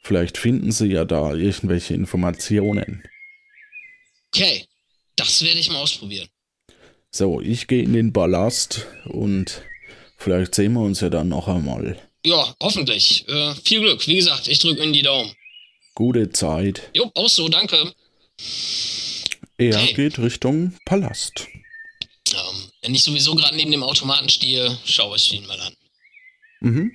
[0.06, 3.02] Vielleicht finden Sie ja da irgendwelche Informationen.
[4.32, 4.64] Okay,
[5.16, 6.28] das werde ich mal ausprobieren.
[7.10, 9.62] So, ich gehe in den Ballast und
[10.16, 11.98] vielleicht sehen wir uns ja dann noch einmal.
[12.24, 13.26] Ja, hoffentlich.
[13.26, 14.06] Äh, viel Glück.
[14.06, 15.32] Wie gesagt, ich drücke Ihnen die Daumen.
[15.96, 16.88] Gute Zeit.
[16.94, 17.92] Jo, auch so, danke.
[19.58, 19.92] Er Okay.
[19.94, 21.48] geht Richtung Palast.
[22.32, 25.74] Ähm, wenn ich sowieso gerade neben dem Automaten stehe, schaue ich ihn mal an.
[26.60, 26.92] Mhm.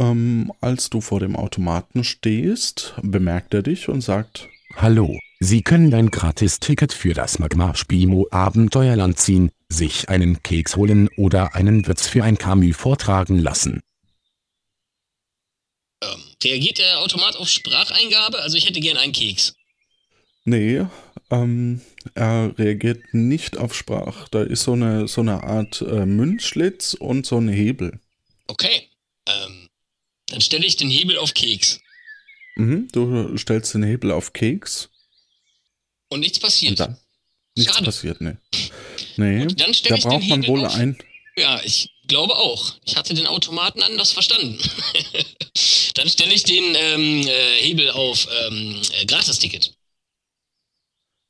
[0.00, 5.92] Ähm, als du vor dem Automaten stehst, bemerkt er dich und sagt, Hallo, Sie können
[5.92, 12.06] ein Gratis-Ticket für das Magma Spimo Abenteuerland ziehen, sich einen Keks holen oder einen Witz
[12.06, 13.82] für ein Camus vortragen lassen.
[16.02, 18.38] Ähm, reagiert der Automat auf Spracheingabe?
[18.40, 19.54] Also ich hätte gern einen Keks.
[20.44, 20.86] nee,
[21.30, 21.80] ähm,
[22.14, 24.28] er reagiert nicht auf Sprach.
[24.28, 27.98] Da ist so eine, so eine Art äh, Münzschlitz und so ein Hebel.
[28.46, 28.88] Okay.
[29.26, 29.61] Ähm,
[30.32, 31.80] dann stelle ich den Hebel auf Keks.
[32.56, 32.88] Mhm.
[32.92, 34.90] Du stellst den Hebel auf Keks
[36.08, 36.80] Und nichts und passiert.
[36.80, 36.98] dann
[37.56, 37.84] nichts Schade.
[37.84, 38.38] passiert, ne.
[39.16, 40.74] Nee, Gut, dann da braucht man wohl auf.
[40.74, 40.98] ein,
[41.36, 42.74] Ja, ich glaube auch.
[42.84, 44.58] Ich hatte den Automaten anders verstanden.
[45.94, 49.74] dann stelle ich den ähm, äh, Hebel auf ähm, äh, Gratis-Ticket.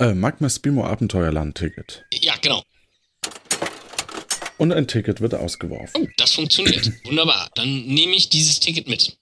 [0.00, 2.04] äh, Magma Spimo Abenteuerland-Ticket.
[2.20, 2.62] Ja, genau.
[4.62, 5.90] Und ein Ticket wird ausgeworfen.
[6.00, 6.88] Oh, das funktioniert.
[7.04, 7.50] Wunderbar.
[7.56, 9.16] Dann nehme ich dieses Ticket mit.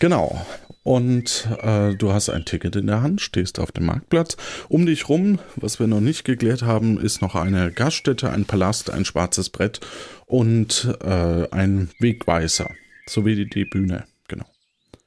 [0.00, 0.44] Genau.
[0.82, 4.36] Und äh, du hast ein Ticket in der Hand, stehst auf dem Marktplatz.
[4.68, 8.90] Um dich rum, was wir noch nicht geklärt haben, ist noch eine Gaststätte, ein Palast,
[8.90, 9.78] ein schwarzes Brett
[10.26, 12.68] und äh, ein Wegweiser.
[13.06, 14.08] Sowie die, die Bühne.
[14.26, 14.46] Genau.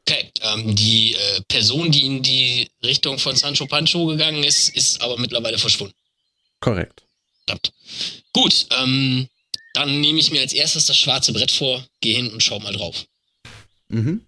[0.07, 5.01] Okay, ähm, die äh, Person, die in die Richtung von Sancho Pancho gegangen ist, ist
[5.01, 5.93] aber mittlerweile verschwunden.
[6.61, 7.03] Korrekt.
[7.45, 7.73] Verdammt.
[8.33, 9.27] Gut, ähm,
[9.73, 12.73] dann nehme ich mir als erstes das schwarze Brett vor, gehe hin und schau mal
[12.73, 13.05] drauf.
[13.89, 14.25] Mhm.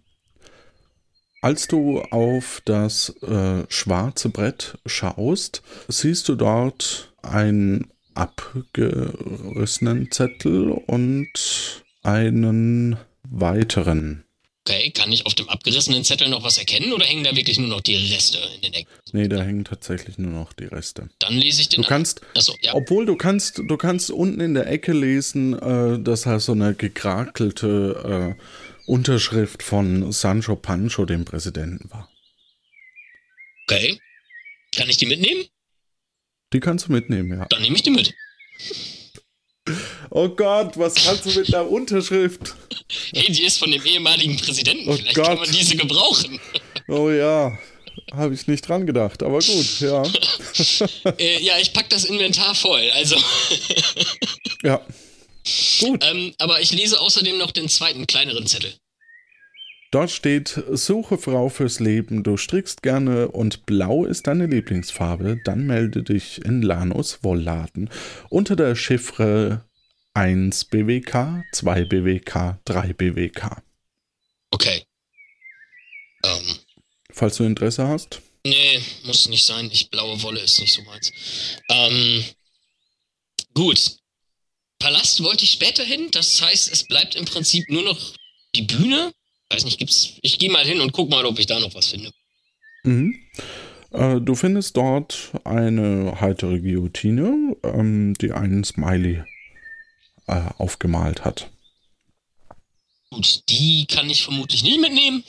[1.42, 11.84] Als du auf das äh, schwarze Brett schaust, siehst du dort einen abgerissenen Zettel und
[12.02, 14.24] einen weiteren.
[14.66, 17.68] Okay, kann ich auf dem abgerissenen Zettel noch was erkennen oder hängen da wirklich nur
[17.68, 18.90] noch die Reste in den Ecken?
[19.12, 21.10] Nee, da hängen tatsächlich nur noch die Reste.
[21.20, 22.74] Dann lese ich den Du kannst, Achso, ja.
[22.74, 26.76] obwohl du kannst, du kannst unten in der Ecke lesen, äh, dass halt so eine
[26.76, 32.10] gekrakelte äh, Unterschrift von Sancho Pancho, dem Präsidenten, war.
[33.66, 34.00] Okay.
[34.74, 35.44] Kann ich die mitnehmen?
[36.54, 37.46] Die kannst du mitnehmen, ja.
[37.48, 38.14] Dann nehme ich die mit.
[40.16, 42.56] Oh Gott, was kannst du mit einer Unterschrift?
[43.16, 44.88] Hey, die ist von dem ehemaligen Präsidenten.
[44.88, 45.26] Oh Vielleicht Gott.
[45.26, 46.40] kann man diese gebrauchen.
[46.88, 47.58] Oh ja,
[48.14, 50.04] habe ich nicht dran gedacht, aber gut, ja.
[51.18, 52.92] äh, ja, ich pack das Inventar voll.
[52.94, 53.16] Also,
[54.64, 54.86] Ja.
[55.80, 56.06] Gut.
[56.08, 58.72] ähm, aber ich lese außerdem noch den zweiten, kleineren Zettel.
[59.90, 65.66] Dort steht, suche Frau fürs Leben, du strickst gerne und blau ist deine Lieblingsfarbe, dann
[65.66, 67.90] melde dich in Lanus Wollladen
[68.30, 69.66] unter der Chiffre
[70.14, 73.64] 1 BWK, 2 BWK, 3 BWK.
[74.52, 74.84] Okay.
[76.24, 76.56] Ähm,
[77.10, 78.22] Falls du Interesse hast.
[78.46, 79.70] nee, muss nicht sein.
[79.72, 81.12] Ich, blaue Wolle ist nicht so meins.
[81.70, 82.24] Ähm,
[83.54, 83.98] gut.
[84.80, 86.10] Palast wollte ich später hin.
[86.12, 88.00] Das heißt, es bleibt im Prinzip nur noch
[88.56, 89.14] die Bühne.
[89.50, 90.14] Weiß nicht, gibt's.
[90.22, 92.12] Ich gehe mal hin und guck mal, ob ich da noch was finde.
[92.84, 93.20] Mhm.
[93.92, 99.24] Äh, du findest dort eine heitere Guillotine, ähm, die einen Smiley
[100.28, 101.50] äh, aufgemalt hat.
[103.10, 105.24] Gut, die kann ich vermutlich nicht mitnehmen.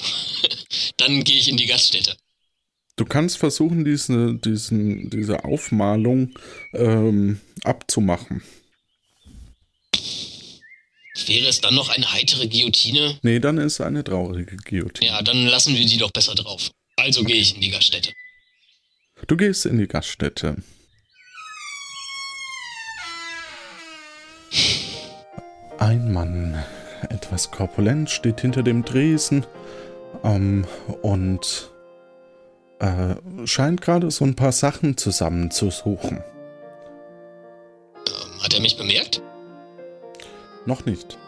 [0.96, 2.16] Dann gehe ich in die Gaststätte.
[2.96, 6.38] Du kannst versuchen, diese, diesen, diese Aufmalung
[6.72, 8.42] ähm, abzumachen.
[11.26, 13.18] Wäre es dann noch eine heitere Guillotine?
[13.22, 15.10] Nee, dann ist eine traurige Guillotine.
[15.10, 16.70] Ja, dann lassen wir die doch besser drauf.
[16.96, 18.12] Also gehe ich in die Gaststätte.
[19.26, 20.62] Du gehst in die Gaststätte.
[25.78, 26.62] Ein Mann,
[27.10, 29.44] etwas korpulent, steht hinter dem Tresen
[30.22, 30.66] ähm,
[31.02, 31.70] und
[32.78, 33.14] äh,
[33.46, 36.22] scheint gerade so ein paar Sachen zusammenzusuchen.
[38.06, 39.20] Ähm, hat er mich bemerkt?
[40.66, 41.18] Noch nicht.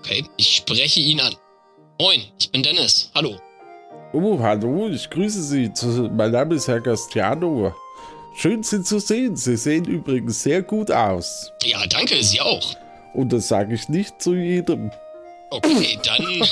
[0.00, 1.34] Okay, ich spreche ihn an.
[2.00, 3.10] Moin, ich bin Dennis.
[3.14, 3.36] Hallo.
[4.12, 5.70] Oh, hallo, ich grüße Sie.
[6.12, 7.74] Mein Name ist Herr Gastiano.
[8.34, 9.36] Schön, Sie zu sehen.
[9.36, 11.50] Sie sehen übrigens sehr gut aus.
[11.62, 12.74] Ja, danke, Sie auch.
[13.14, 14.90] Und das sage ich nicht zu jedem.
[15.50, 16.24] Okay, dann.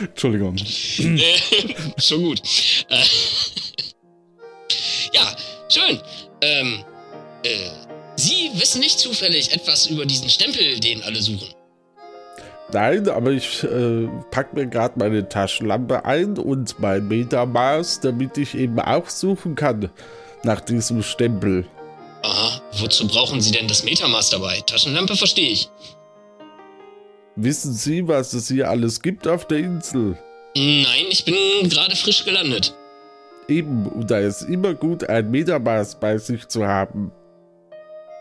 [0.00, 0.56] Entschuldigung.
[1.98, 2.42] schon gut.
[5.12, 5.36] Ja,
[5.68, 6.00] schön.
[6.42, 6.84] Ähm,
[7.44, 7.70] äh,
[8.16, 11.48] Sie wissen nicht zufällig etwas über diesen Stempel, den alle suchen.
[12.72, 18.56] Nein, aber ich äh, pack mir gerade meine Taschenlampe ein und mein Metermaß, damit ich
[18.56, 19.90] eben auch suchen kann
[20.42, 21.64] nach diesem Stempel.
[22.22, 24.60] Aha, wozu brauchen Sie denn das Metamaß dabei?
[24.60, 25.68] Taschenlampe verstehe ich.
[27.36, 30.18] Wissen Sie, was es hier alles gibt auf der Insel?
[30.56, 31.34] Nein, ich bin
[31.68, 32.74] gerade frisch gelandet.
[33.48, 37.12] Eben, und da ist immer gut, ein Metermaß bei sich zu haben.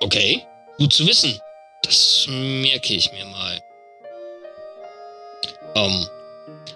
[0.02, 0.42] Okay,
[0.78, 1.40] gut zu wissen.
[1.82, 3.60] Das merke ich mir mal.
[5.76, 6.08] Ähm,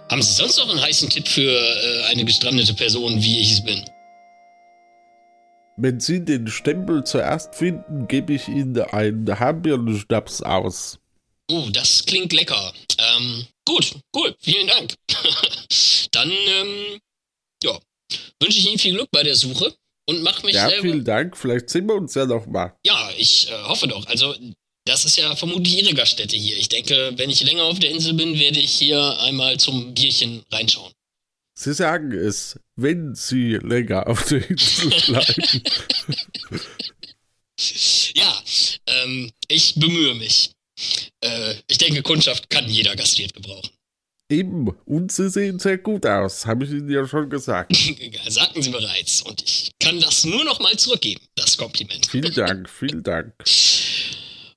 [0.09, 3.61] haben Sie sonst noch einen heißen Tipp für äh, eine gestrandete Person, wie ich es
[3.63, 3.83] bin?
[5.81, 10.99] Wenn Sie den Stempel zuerst finden, gebe ich Ihnen einen Hamburger-Schnaps aus.
[11.49, 12.73] Oh, das klingt lecker.
[12.97, 14.93] Ähm, gut, cool, vielen Dank.
[16.11, 16.99] Dann, ähm,
[17.63, 17.79] ja,
[18.41, 19.73] wünsche ich Ihnen viel Glück bei der Suche
[20.07, 20.81] und mach mich Ja, selber.
[20.83, 21.37] vielen Dank.
[21.37, 22.75] Vielleicht sehen wir uns ja noch mal.
[22.85, 24.05] Ja, ich äh, hoffe doch.
[24.07, 24.35] Also,
[24.85, 26.57] das ist ja vermutlich Ihre Gaststätte hier.
[26.57, 30.43] Ich denke, wenn ich länger auf der Insel bin, werde ich hier einmal zum Bierchen
[30.51, 30.91] reinschauen.
[31.61, 35.61] Sie sagen es, wenn Sie länger auf der Insel bleiben.
[38.15, 38.43] Ja,
[38.87, 40.51] ähm, ich bemühe mich.
[41.19, 43.71] Äh, ich denke, Kundschaft kann jeder Gastwirt gebrauchen.
[44.29, 44.69] Eben.
[44.85, 47.75] Und Sie sehen sehr gut aus, habe ich Ihnen ja schon gesagt.
[48.29, 49.21] Sagten Sie bereits.
[49.23, 52.07] Und ich kann das nur noch mal zurückgeben, das Kompliment.
[52.07, 53.33] Vielen Dank, vielen Dank.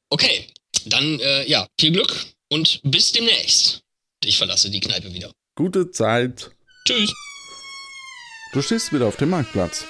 [0.08, 0.46] Okay,
[0.84, 2.14] dann, äh, ja, viel Glück
[2.48, 3.80] und bis demnächst.
[4.24, 5.32] Ich verlasse die Kneipe wieder.
[5.56, 6.52] Gute Zeit.
[6.84, 7.12] Tschüss.
[8.52, 9.84] Du stehst wieder auf dem Marktplatz.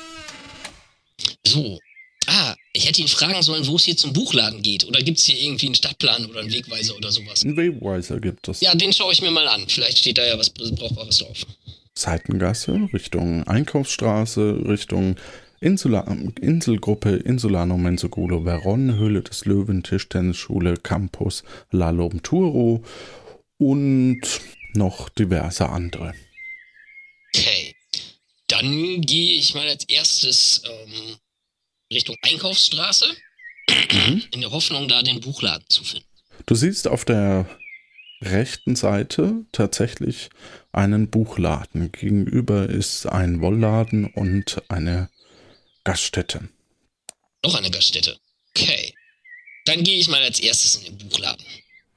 [1.47, 1.79] So.
[2.27, 4.85] Ah, ich hätte ihn fragen sollen, wo es hier zum Buchladen geht.
[4.85, 7.45] Oder gibt es hier irgendwie einen Stadtplan oder einen Wegweiser oder sowas?
[7.45, 8.61] Ein Wegweiser gibt es.
[8.61, 9.65] Ja, den schaue ich mir mal an.
[9.69, 11.47] Vielleicht steht da ja was Brauchbares drauf.
[11.95, 15.17] Seitengasse Richtung Einkaufsstraße, Richtung
[15.61, 16.07] Insula
[16.41, 22.83] Inselgruppe Insulano Mensogulo Veron, Höhle des Löwen, Tischtennisschule, Campus Lalom Turo
[23.59, 24.21] und
[24.75, 26.15] noch diverse andere.
[28.53, 31.17] Dann gehe ich mal als erstes ähm,
[31.91, 33.07] Richtung Einkaufsstraße,
[34.31, 36.07] in der Hoffnung, da den Buchladen zu finden.
[36.45, 37.49] Du siehst auf der
[38.21, 40.29] rechten Seite tatsächlich
[40.71, 41.93] einen Buchladen.
[41.93, 45.09] Gegenüber ist ein Wollladen und eine
[45.85, 46.51] Gaststätte.
[47.43, 48.19] Noch eine Gaststätte.
[48.51, 48.93] Okay.
[49.65, 51.47] Dann gehe ich mal als erstes in den Buchladen.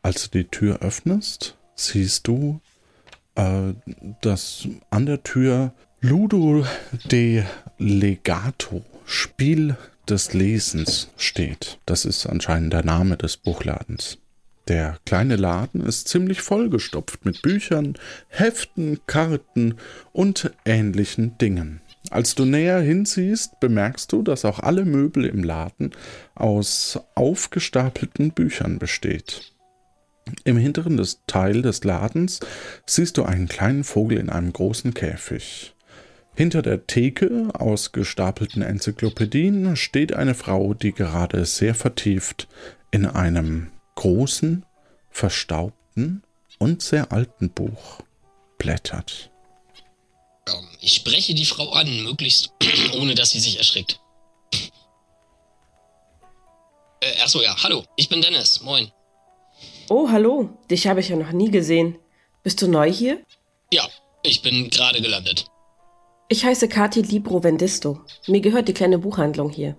[0.04, 2.62] Als du die Tür öffnest, siehst du,
[3.36, 3.74] äh,
[4.22, 5.74] dass an der Tür
[6.08, 6.64] Ludo
[7.10, 7.42] de
[7.80, 9.76] Legato, Spiel
[10.08, 11.80] des Lesens, steht.
[11.88, 14.20] Das ist anscheinend der Name des Buchladens.
[14.68, 17.96] Der kleine Laden ist ziemlich vollgestopft mit Büchern,
[18.28, 19.78] Heften, Karten
[20.14, 21.82] und ähnlichen Dingen.
[22.12, 25.90] Als du näher hinsiehst, bemerkst du, dass auch alle Möbel im Laden
[26.36, 29.54] aus aufgestapelten Büchern besteht.
[30.44, 32.42] Im hinteren Teil des Ladens
[32.86, 35.75] siehst du einen kleinen Vogel in einem großen Käfig.
[36.36, 42.50] Hinter der Theke aus gestapelten Enzyklopädien steht eine Frau, die gerade sehr vertieft
[42.92, 44.66] in einem großen,
[45.10, 46.24] verstaubten
[46.60, 48.02] und sehr alten Buch
[48.58, 49.32] blättert.
[50.50, 52.52] Ähm, ich spreche die Frau an, möglichst
[53.00, 54.02] ohne dass sie sich erschrickt.
[57.00, 58.92] Äh, achso, ja, hallo, ich bin Dennis, moin.
[59.88, 60.50] Oh, hallo.
[60.70, 61.98] Dich habe ich ja noch nie gesehen.
[62.44, 63.24] Bist du neu hier?
[63.72, 63.88] Ja,
[64.24, 65.46] ich bin gerade gelandet.
[66.28, 68.02] Ich heiße Kati Libro Vendisto.
[68.28, 69.78] Mir gehört die kleine Buchhandlung hier.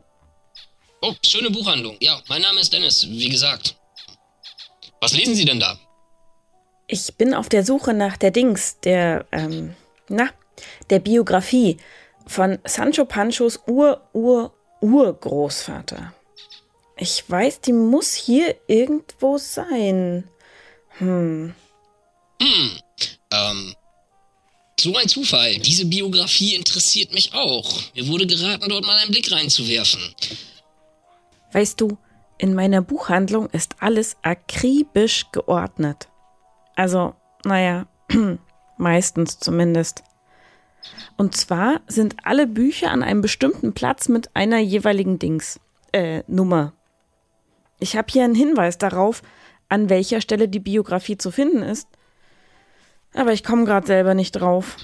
[1.02, 1.96] Oh, schöne Buchhandlung.
[2.00, 3.74] Ja, mein Name ist Dennis, wie gesagt.
[5.00, 5.76] Was lesen Sie denn da?
[6.86, 9.74] Ich bin auf der Suche nach der Dings, der, ähm,
[10.08, 10.30] na,
[10.88, 11.78] der Biografie
[12.26, 16.12] von Sancho Panchos Ur-Ur-Urgroßvater.
[16.96, 20.30] Ich weiß, die muss hier irgendwo sein.
[20.98, 21.56] Hm.
[22.40, 22.70] Hm,
[23.32, 23.74] ähm,
[24.78, 25.58] so ein Zufall.
[25.58, 27.80] Diese Biografie interessiert mich auch.
[27.94, 30.00] Mir wurde geraten, dort mal einen Blick reinzuwerfen.
[31.52, 31.96] Weißt du,
[32.38, 36.08] in meiner Buchhandlung ist alles akribisch geordnet.
[36.74, 37.86] Also, naja,
[38.76, 40.02] meistens zumindest.
[41.16, 45.58] Und zwar sind alle Bücher an einem bestimmten Platz mit einer jeweiligen Dings,
[45.92, 46.74] äh, Nummer.
[47.80, 49.22] Ich habe hier einen Hinweis darauf,
[49.70, 51.88] an welcher Stelle die Biografie zu finden ist.
[53.16, 54.76] Aber ich komme gerade selber nicht drauf.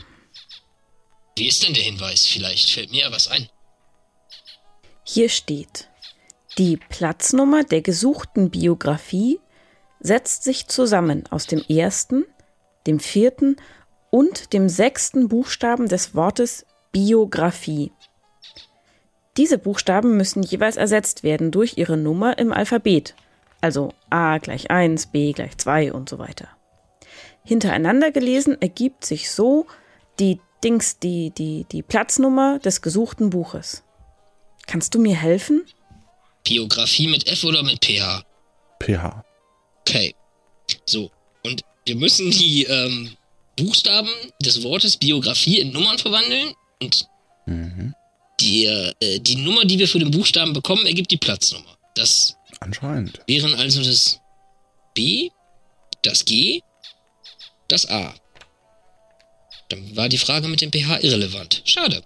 [1.37, 2.27] Wie ist denn der Hinweis?
[2.27, 3.49] Vielleicht fällt mir ja was ein.
[5.05, 5.91] Hier steht,
[6.59, 9.39] die Platznummer der gesuchten Biografie
[10.01, 12.25] setzt sich zusammen aus dem ersten,
[12.87, 13.57] dem vierten
[14.11, 17.93] und dem sechsten Buchstaben des Wortes Biografie.
[19.37, 23.15] Diese Buchstaben müssen jeweils ersetzt werden durch ihre Nummer im Alphabet,
[23.61, 26.49] also A gleich 1, B gleich 2 und so weiter.
[27.45, 29.67] Hintereinander gelesen ergibt sich so
[30.19, 33.83] die Dings, die, die, die Platznummer des gesuchten Buches.
[34.67, 35.63] Kannst du mir helfen?
[36.45, 38.25] Biografie mit F oder mit PH?
[38.81, 39.25] PH.
[39.81, 40.15] Okay.
[40.87, 41.11] So.
[41.45, 43.17] Und wir müssen die ähm,
[43.57, 44.09] Buchstaben
[44.41, 46.55] des Wortes Biografie in Nummern verwandeln.
[46.81, 47.09] Und
[47.47, 47.93] Mhm.
[48.41, 51.77] die, äh, die Nummer, die wir für den Buchstaben bekommen, ergibt die Platznummer.
[51.97, 53.21] Das Anscheinend.
[53.27, 54.21] wären also das
[54.95, 55.31] B,
[56.03, 56.63] das G,
[57.73, 58.15] das A.
[59.69, 61.63] Dann war die Frage mit dem PH irrelevant.
[61.65, 62.03] Schade.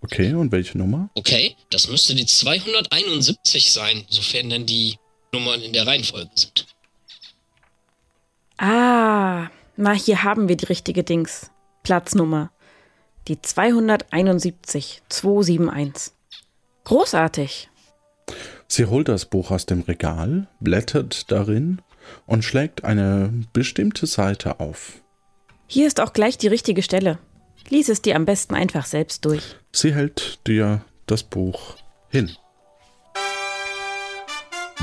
[0.00, 1.10] Okay, und welche Nummer?
[1.14, 4.98] Okay, das müsste die 271 sein, sofern denn die
[5.32, 6.66] Nummern in der Reihenfolge sind.
[8.58, 11.50] Ah, na, hier haben wir die richtige Dings.
[11.82, 12.50] Platznummer.
[13.28, 16.12] Die 271 271.
[16.84, 17.68] Großartig.
[18.70, 21.80] Sie holt das Buch aus dem Regal, blättert darin
[22.26, 25.02] und schlägt eine bestimmte Seite auf.
[25.66, 27.18] Hier ist auch gleich die richtige Stelle.
[27.70, 29.56] Lies es dir am besten einfach selbst durch.
[29.72, 31.76] Sie hält dir das Buch
[32.08, 32.30] hin.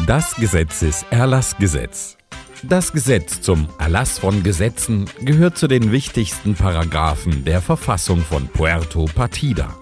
[0.08, 2.18] Das Gesetzeserlassgesetz.
[2.64, 9.06] Das Gesetz zum Erlass von Gesetzen gehört zu den wichtigsten Paragraphen der Verfassung von Puerto
[9.06, 9.78] Partida.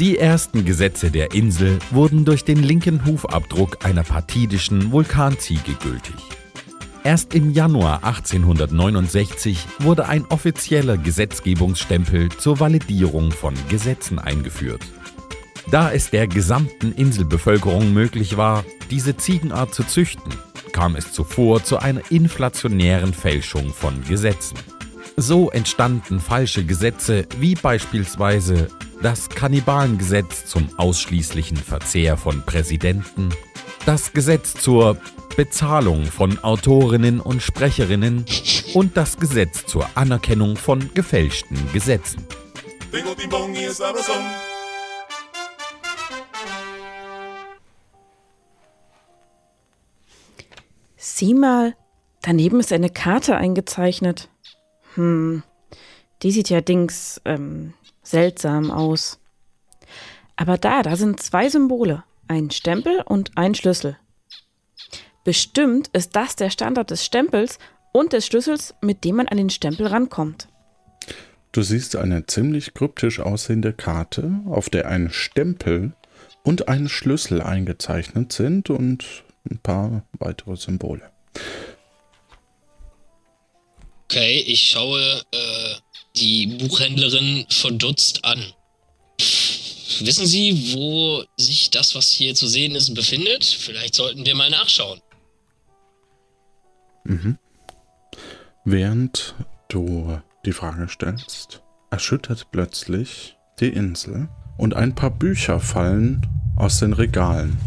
[0.00, 6.16] Die ersten Gesetze der Insel wurden durch den linken Hufabdruck einer partidischen Vulkanziege gültig.
[7.04, 14.82] Erst im Januar 1869 wurde ein offizieller Gesetzgebungsstempel zur Validierung von Gesetzen eingeführt.
[15.70, 20.32] Da es der gesamten Inselbevölkerung möglich war, diese Ziegenart zu züchten,
[20.72, 24.58] kam es zuvor zu einer inflationären Fälschung von Gesetzen.
[25.16, 28.68] So entstanden falsche Gesetze wie beispielsweise
[29.02, 33.30] das Kannibalengesetz zum ausschließlichen Verzehr von Präsidenten,
[33.86, 34.98] das Gesetz zur
[35.36, 38.24] Bezahlung von Autorinnen und Sprecherinnen
[38.74, 42.26] und das Gesetz zur Anerkennung von gefälschten Gesetzen.
[50.96, 51.76] Sieh mal,
[52.22, 54.28] daneben ist eine Karte eingezeichnet.
[54.94, 55.42] Hm,
[56.22, 57.74] die sieht ja dings ähm,
[58.04, 59.18] seltsam aus.
[60.36, 63.96] Aber da, da sind zwei Symbole, ein Stempel und ein Schlüssel.
[65.24, 67.58] Bestimmt ist das der Standort des Stempels
[67.92, 70.48] und des Schlüssels, mit dem man an den Stempel rankommt.
[71.52, 75.92] Du siehst eine ziemlich kryptisch aussehende Karte, auf der ein Stempel
[76.42, 81.10] und ein Schlüssel eingezeichnet sind und ein paar weitere Symbole.
[84.04, 85.74] Okay, ich schaue äh,
[86.16, 88.40] die Buchhändlerin verdutzt an.
[90.00, 93.44] Wissen Sie, wo sich das, was hier zu sehen ist, befindet?
[93.44, 95.00] Vielleicht sollten wir mal nachschauen.
[97.04, 97.38] Mhm.
[98.64, 99.34] Während
[99.68, 106.92] du die Frage stellst, erschüttert plötzlich die Insel und ein paar Bücher fallen aus den
[106.92, 107.58] Regalen.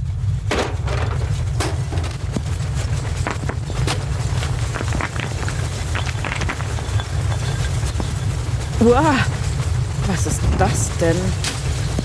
[8.80, 9.26] Uah,
[10.06, 11.18] was ist das denn?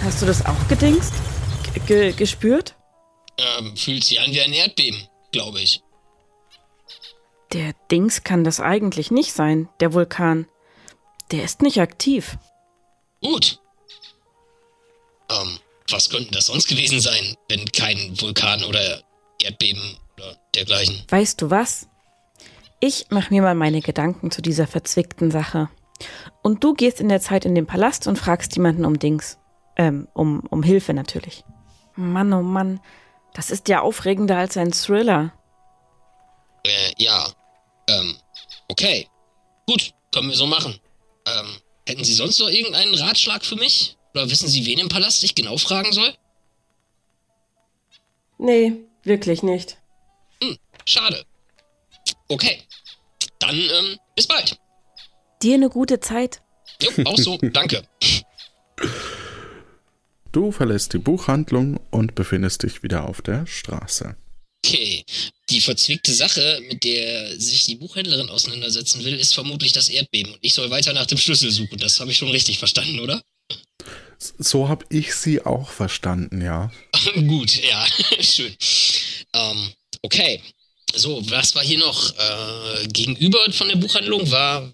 [0.03, 1.13] Hast du das auch gedingst?
[1.87, 2.75] G gespürt?
[3.37, 5.83] Ähm, fühlt sich an wie ein Erdbeben, glaube ich.
[7.53, 10.47] Der Dings kann das eigentlich nicht sein, der Vulkan.
[11.31, 12.39] Der ist nicht aktiv.
[13.21, 13.61] Gut.
[15.31, 15.59] Ähm,
[15.91, 19.03] was könnten das sonst gewesen sein, wenn kein Vulkan oder
[19.43, 21.05] Erdbeben oder dergleichen?
[21.09, 21.87] Weißt du was?
[22.81, 25.69] Ich mach mir mal meine Gedanken zu dieser verzwickten Sache.
[26.43, 29.39] Und du gehst in der Zeit in den Palast und fragst jemanden um Dings.
[29.77, 31.45] Ähm, um, um Hilfe natürlich.
[31.97, 32.81] Mann, oh Mann,
[33.35, 35.33] das ist ja aufregender als ein Thriller.
[36.65, 37.27] Äh, ja.
[37.89, 38.17] Ähm,
[38.69, 39.09] okay.
[39.67, 40.79] Gut, können wir so machen.
[41.27, 43.97] Ähm, hätten Sie sonst noch irgendeinen Ratschlag für mich?
[44.15, 46.15] Oder wissen Sie, wen im Palast ich genau fragen soll?
[48.39, 48.73] Nee,
[49.05, 49.79] wirklich nicht.
[50.43, 51.25] Hm, schade.
[52.29, 52.63] Okay.
[53.39, 54.59] Dann, ähm, bis bald.
[55.43, 56.41] Dir eine gute Zeit.
[56.81, 57.83] Jo, auch so, danke.
[60.31, 64.17] Du verlässt die Buchhandlung und befindest dich wieder auf der Straße.
[64.65, 65.05] Okay,
[65.51, 70.33] die verzwickte Sache, mit der sich die Buchhändlerin auseinandersetzen will, ist vermutlich das Erdbeben.
[70.33, 71.79] Und ich soll weiter nach dem Schlüssel suchen.
[71.79, 73.21] Das habe ich schon richtig verstanden, oder?
[74.39, 76.71] So habe ich sie auch verstanden, ja.
[77.15, 77.85] Gut, ja,
[78.21, 78.55] schön.
[79.35, 79.73] Ähm,
[80.03, 80.41] okay.
[80.95, 82.15] So, was war hier noch?
[82.17, 84.73] Äh, gegenüber von der Buchhandlung war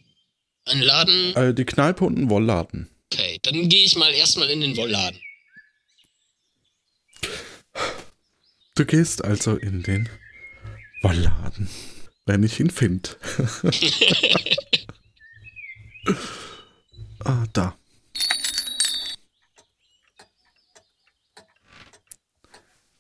[0.69, 1.37] ein Laden.
[1.37, 2.89] Äh, die Kneipe und ein Wollladen.
[3.13, 5.19] Okay, dann gehe ich mal erstmal in den Wollladen.
[8.75, 10.09] Du gehst also in den
[11.03, 11.69] Wollladen,
[12.27, 13.11] wenn ich ihn finde.
[17.25, 17.77] ah, da.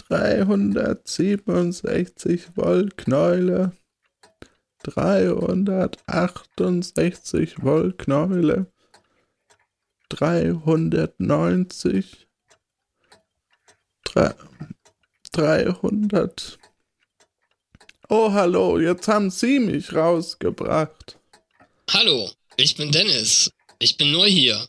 [0.08, 3.72] Dreihundertsiebenundsechzig Volt Knäule.
[4.82, 8.66] 368 Volt Knäule.
[10.08, 12.26] 390.
[15.32, 16.58] 300.
[18.08, 21.18] Oh, hallo, jetzt haben Sie mich rausgebracht.
[21.90, 23.50] Hallo, ich bin Dennis.
[23.78, 24.66] Ich bin neu hier.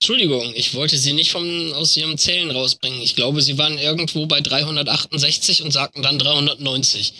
[0.00, 3.02] Entschuldigung, ich wollte Sie nicht vom, aus Ihrem Zellen rausbringen.
[3.02, 7.12] Ich glaube, Sie waren irgendwo bei 368 und sagten dann 390.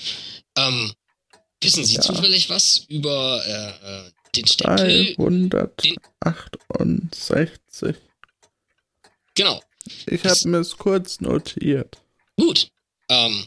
[0.56, 0.92] Ähm,
[1.60, 2.00] wissen Sie ja.
[2.00, 5.14] zufällig was über äh, äh den Stempel?
[5.16, 7.96] 368.
[9.34, 9.60] Genau.
[10.06, 11.98] Ich habe mir es kurz notiert.
[12.36, 12.70] Gut.
[13.08, 13.46] Ähm,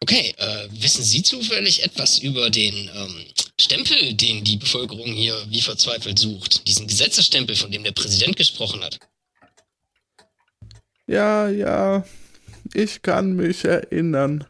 [0.00, 3.24] okay, äh, wissen Sie zufällig etwas über den ähm,
[3.58, 6.66] Stempel, den die Bevölkerung hier wie verzweifelt sucht?
[6.66, 8.98] Diesen Gesetzesstempel, von dem der Präsident gesprochen hat?
[11.06, 12.04] Ja, ja,
[12.72, 14.46] ich kann mich erinnern.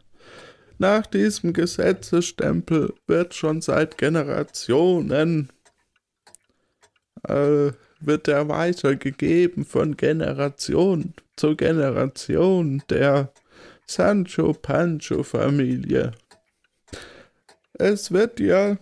[0.81, 5.51] Nach diesem Gesetzesstempel wird schon seit Generationen
[7.27, 13.31] äh, wird er weitergegeben von Generation zu Generation der
[13.85, 16.13] Sancho Pancho Familie.
[17.73, 18.79] Es wird ja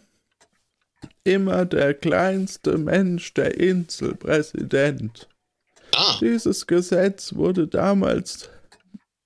[1.25, 5.27] immer der kleinste Mensch der Insel Präsident.
[5.93, 6.17] Ah.
[6.21, 8.49] Dieses Gesetz wurde damals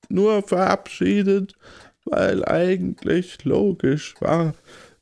[0.10, 1.54] nur verabschiedet,
[2.06, 4.56] weil eigentlich logisch war,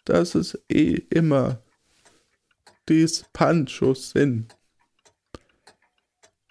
[0.05, 1.61] dass es eh immer
[2.89, 4.55] dies Panchos sind.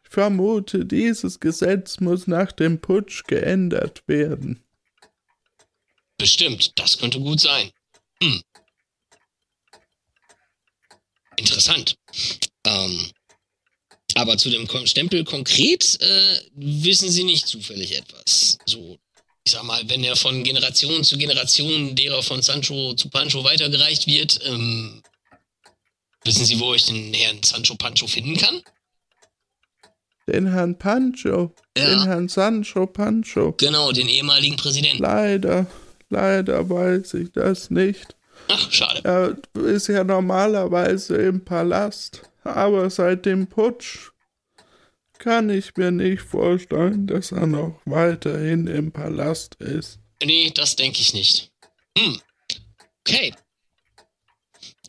[0.02, 4.64] vermute, dieses Gesetz muss nach dem Putsch geändert werden.
[6.18, 7.70] Bestimmt, das könnte gut sein.
[8.22, 8.42] Hm.
[11.36, 11.96] Interessant.
[12.66, 13.10] Ähm,
[14.16, 18.58] aber zu dem Stempel konkret äh, wissen Sie nicht zufällig etwas.
[18.66, 18.98] So,
[19.50, 24.06] ich sag mal, wenn er von Generation zu Generation derer von Sancho zu Pancho weitergereicht
[24.06, 25.02] wird, ähm,
[26.22, 28.62] wissen Sie, wo ich den Herrn Sancho Pancho finden kann?
[30.28, 31.52] Den Herrn Pancho.
[31.76, 31.84] Ja.
[31.84, 33.54] Den Herrn Sancho Pancho.
[33.58, 35.02] Genau, den ehemaligen Präsidenten.
[35.02, 35.66] Leider,
[36.10, 38.14] leider weiß ich das nicht.
[38.46, 39.00] Ach, schade.
[39.02, 44.10] Er ist ja normalerweise im Palast, aber seit dem Putsch
[45.20, 50.00] kann ich mir nicht vorstellen, dass er noch weiterhin im Palast ist.
[50.24, 51.52] Nee, das denke ich nicht.
[51.96, 52.20] Hm.
[53.06, 53.34] Okay.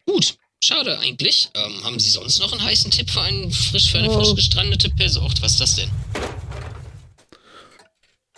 [0.05, 0.37] Gut.
[0.63, 1.49] Schade eigentlich.
[1.53, 4.19] Ähm, haben Sie sonst noch einen heißen Tipp für, einen frisch, für eine oh.
[4.19, 5.31] frisch gestrandete Person?
[5.41, 5.91] Was ist das denn?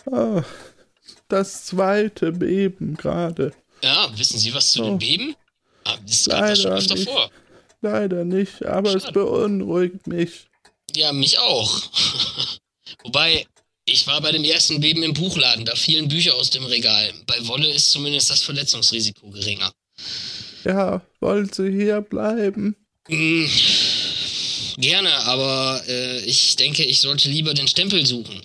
[0.06, 0.42] Oh,
[1.28, 3.52] das zweite Beben gerade.
[3.82, 4.86] Ja, wissen Sie was zu oh.
[4.86, 5.36] dem Beben?
[5.84, 7.08] Ah, das Leider schon öfter nicht.
[7.08, 7.30] vor.
[7.82, 9.04] Leider nicht, aber Schade.
[9.06, 10.48] es beunruhigt mich.
[10.94, 11.82] Ja, mich auch.
[13.02, 13.46] Wobei,
[13.84, 17.12] ich war bei dem ersten Beben im Buchladen, da fielen Bücher aus dem Regal.
[17.26, 19.72] Bei Wolle ist zumindest das Verletzungsrisiko geringer.
[20.64, 22.76] Ja, wollen Sie hier bleiben?
[23.08, 23.50] Hm,
[24.78, 28.42] gerne, aber äh, ich denke, ich sollte lieber den Stempel suchen.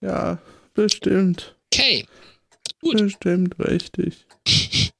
[0.00, 0.42] Ja,
[0.74, 1.54] bestimmt.
[1.72, 2.06] Okay.
[2.80, 2.98] Gut.
[2.98, 4.26] Bestimmt richtig.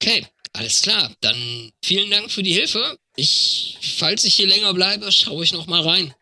[0.00, 1.10] okay, alles klar.
[1.20, 2.98] Dann vielen Dank für die Hilfe.
[3.16, 6.14] Ich, falls ich hier länger bleibe, schaue ich noch mal rein.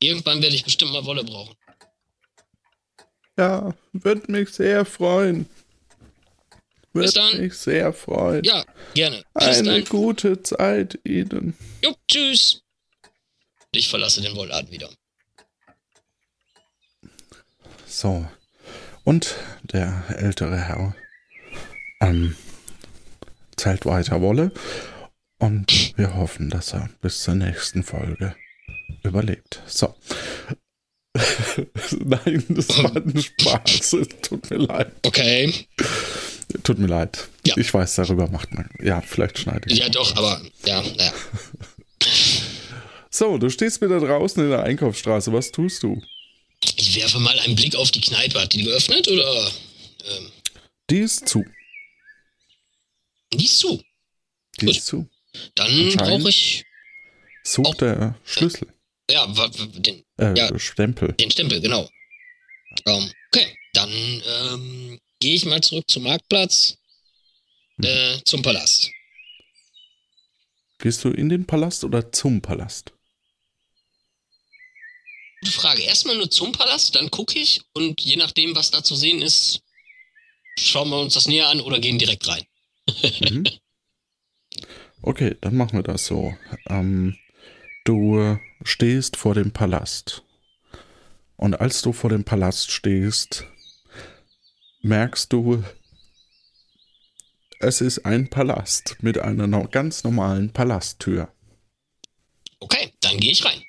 [0.00, 1.54] Irgendwann werde ich bestimmt mal Wolle brauchen.
[3.36, 5.48] Ja, würde mich sehr freuen.
[6.92, 7.40] Würde dann.
[7.40, 8.42] mich sehr freuen.
[8.44, 8.64] Ja,
[8.94, 9.22] gerne.
[9.34, 9.84] Bis Eine dann.
[9.84, 11.56] gute Zeit Ihnen.
[11.84, 12.62] Jo, tschüss.
[13.72, 14.90] Ich verlasse den Wollladen wieder.
[17.86, 18.26] So.
[19.04, 20.94] Und der ältere Herr
[22.00, 22.36] ähm,
[23.58, 24.52] zählt weiter Wolle.
[25.38, 28.34] Und wir hoffen, dass er bis zur nächsten Folge
[29.02, 29.62] überlebt.
[29.66, 29.94] So.
[32.04, 33.96] Nein, das war ein Spaß.
[34.22, 34.92] Tut mir leid.
[35.04, 35.52] Okay.
[36.62, 37.28] Tut mir leid.
[37.46, 37.56] Ja.
[37.56, 38.68] Ich weiß, darüber macht man.
[38.80, 39.78] Ja, vielleicht schneide ich.
[39.78, 41.12] Ja, doch, aber ja, ja.
[43.10, 45.32] So, du stehst wieder draußen in der Einkaufsstraße.
[45.32, 46.00] Was tust du?
[46.76, 48.40] Ich werfe mal einen Blick auf die Kneipe.
[48.40, 49.46] Hat die geöffnet oder?
[49.46, 50.30] Ähm?
[50.90, 51.44] Die ist zu.
[53.32, 53.82] Die ist zu.
[54.60, 54.76] Die Gut.
[54.76, 55.08] ist zu.
[55.54, 56.64] Dann brauche ich.
[57.44, 58.68] Sucht der Schlüssel.
[59.10, 61.12] Ja, den äh, ja, Stempel.
[61.14, 61.88] Den Stempel, genau.
[62.84, 66.76] Um, ähm, okay, dann ähm, gehe ich mal zurück zum Marktplatz,
[67.76, 67.84] hm.
[67.84, 68.90] äh, zum Palast.
[70.78, 72.92] Gehst du in den Palast oder zum Palast?
[75.40, 75.82] Gute Frage.
[75.82, 79.60] Erstmal nur zum Palast, dann gucke ich und je nachdem, was da zu sehen ist,
[80.58, 82.44] schauen wir uns das näher an oder gehen direkt rein.
[83.20, 83.44] Mhm.
[85.02, 86.34] Okay, dann machen wir das so.
[86.68, 87.16] Ähm,
[87.84, 90.24] du stehst vor dem Palast.
[91.36, 93.46] Und als du vor dem Palast stehst,
[94.82, 95.62] merkst du,
[97.60, 101.32] es ist ein Palast mit einer ganz normalen Palasttür.
[102.60, 103.62] Okay, dann gehe ich rein.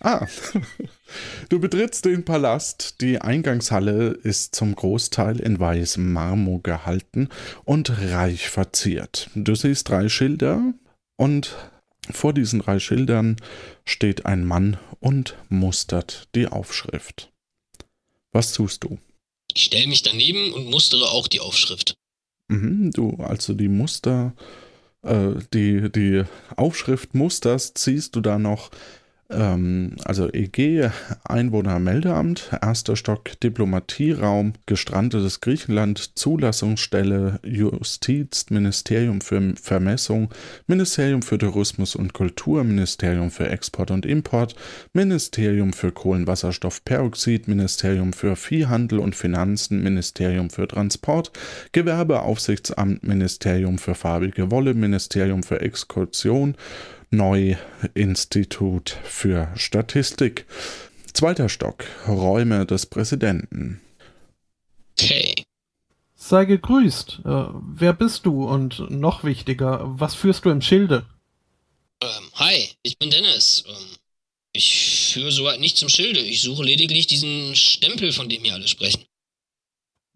[0.00, 0.26] Ah,
[1.48, 3.00] du betrittst den Palast.
[3.00, 7.28] Die Eingangshalle ist zum Großteil in weißem Marmor gehalten
[7.64, 9.30] und reich verziert.
[9.34, 10.72] Du siehst drei Schilder
[11.16, 11.56] und
[12.10, 13.36] vor diesen drei Schildern
[13.84, 17.32] steht ein Mann und mustert die Aufschrift.
[18.32, 18.98] Was tust du?
[19.54, 21.94] Ich stelle mich daneben und mustere auch die Aufschrift.
[22.48, 24.34] Mhm, du also die Muster,
[25.02, 26.24] äh, die, die
[26.56, 28.70] Aufschrift musterst, ziehst du da noch
[29.30, 30.90] ähm, also EG,
[31.24, 40.30] Einwohnermeldeamt, erster Stock, Diplomatieraum, gestrandetes Griechenland, Zulassungsstelle, Justiz, Ministerium für Vermessung,
[40.66, 44.54] Ministerium für Tourismus und Kultur, Ministerium für Export und Import,
[44.94, 51.32] Ministerium für Kohlenwasserstoffperoxid, Ministerium für Viehhandel und Finanzen, Ministerium für Transport,
[51.72, 56.56] Gewerbeaufsichtsamt, Ministerium für farbige Wolle, Ministerium für Exkursion,
[57.10, 60.46] Neu-Institut für Statistik.
[61.12, 63.80] Zweiter Stock, Räume des Präsidenten.
[64.92, 65.44] Okay.
[66.14, 67.20] Sei gegrüßt.
[67.24, 71.06] Äh, wer bist du und noch wichtiger, was führst du im Schilde?
[72.00, 73.64] Ähm, hi, ich bin Dennis.
[73.66, 73.96] Ähm,
[74.52, 76.20] ich führe soweit nichts im Schilde.
[76.20, 79.04] Ich suche lediglich diesen Stempel, von dem hier alle sprechen.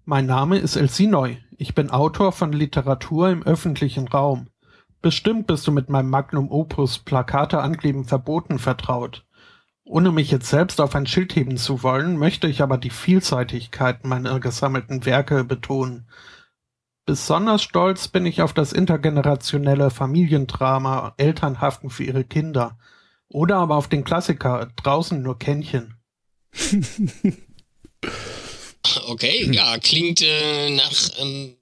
[0.05, 1.39] Mein Name ist Elsinoi.
[1.57, 4.49] Ich bin Autor von Literatur im öffentlichen Raum.
[5.03, 9.27] Bestimmt bist du mit meinem Magnum Opus Plakate ankleben verboten vertraut.
[9.85, 14.05] Ohne mich jetzt selbst auf ein Schild heben zu wollen, möchte ich aber die Vielseitigkeit
[14.05, 16.09] meiner gesammelten Werke betonen.
[17.05, 22.79] Besonders stolz bin ich auf das intergenerationelle Familiendrama Eltern haften für ihre Kinder
[23.29, 25.97] oder aber auf den Klassiker Draußen nur Kännchen.
[29.07, 31.57] Okay, ja, klingt äh, nach ähm,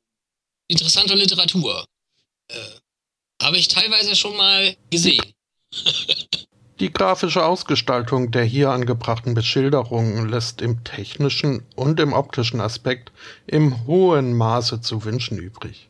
[0.68, 1.84] interessanter Literatur.
[2.48, 2.56] Äh,
[3.50, 5.24] Habe ich teilweise schon mal gesehen.
[6.78, 13.10] Die grafische Ausgestaltung der hier angebrachten Beschilderungen lässt im technischen und im optischen Aspekt
[13.48, 15.88] im hohen Maße zu wünschen übrig.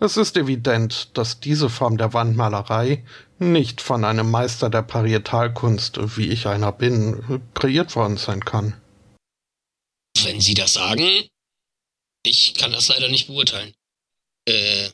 [0.00, 3.04] Es ist evident, dass diese Form der Wandmalerei
[3.38, 8.74] nicht von einem Meister der Parietalkunst, wie ich einer bin, kreiert worden sein kann.
[10.24, 11.08] Wenn Sie das sagen,
[12.24, 13.72] ich kann das leider nicht beurteilen.
[14.48, 14.90] Äh,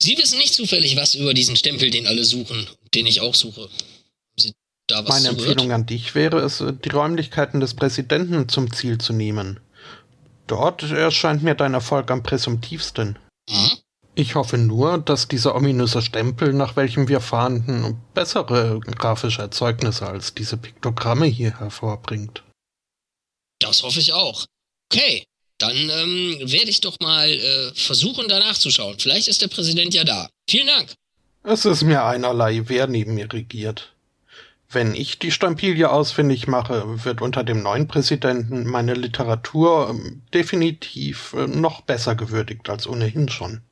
[0.00, 3.68] Sie wissen nicht zufällig was über diesen Stempel, den alle suchen, den ich auch suche.
[4.38, 4.52] Sie
[4.86, 5.48] da was Meine zugehört?
[5.50, 9.60] Empfehlung an dich wäre es, die Räumlichkeiten des Präsidenten zum Ziel zu nehmen.
[10.46, 13.18] Dort erscheint mir dein Erfolg am präsumptivsten.
[13.50, 13.70] Hm?
[14.14, 20.34] Ich hoffe nur, dass dieser ominöse Stempel, nach welchem wir fahnden, bessere grafische Erzeugnisse als
[20.34, 22.42] diese Piktogramme hier hervorbringt.
[23.60, 24.46] Das hoffe ich auch.
[24.92, 25.24] Okay,
[25.58, 28.98] dann ähm, werde ich doch mal äh, versuchen, da nachzuschauen.
[28.98, 30.28] Vielleicht ist der Präsident ja da.
[30.48, 30.94] Vielen Dank.
[31.42, 33.94] Es ist mir einerlei, wer neben mir regiert.
[34.70, 41.32] Wenn ich die Stampilie ausfindig mache, wird unter dem neuen Präsidenten meine Literatur ähm, definitiv
[41.32, 43.62] äh, noch besser gewürdigt als ohnehin schon.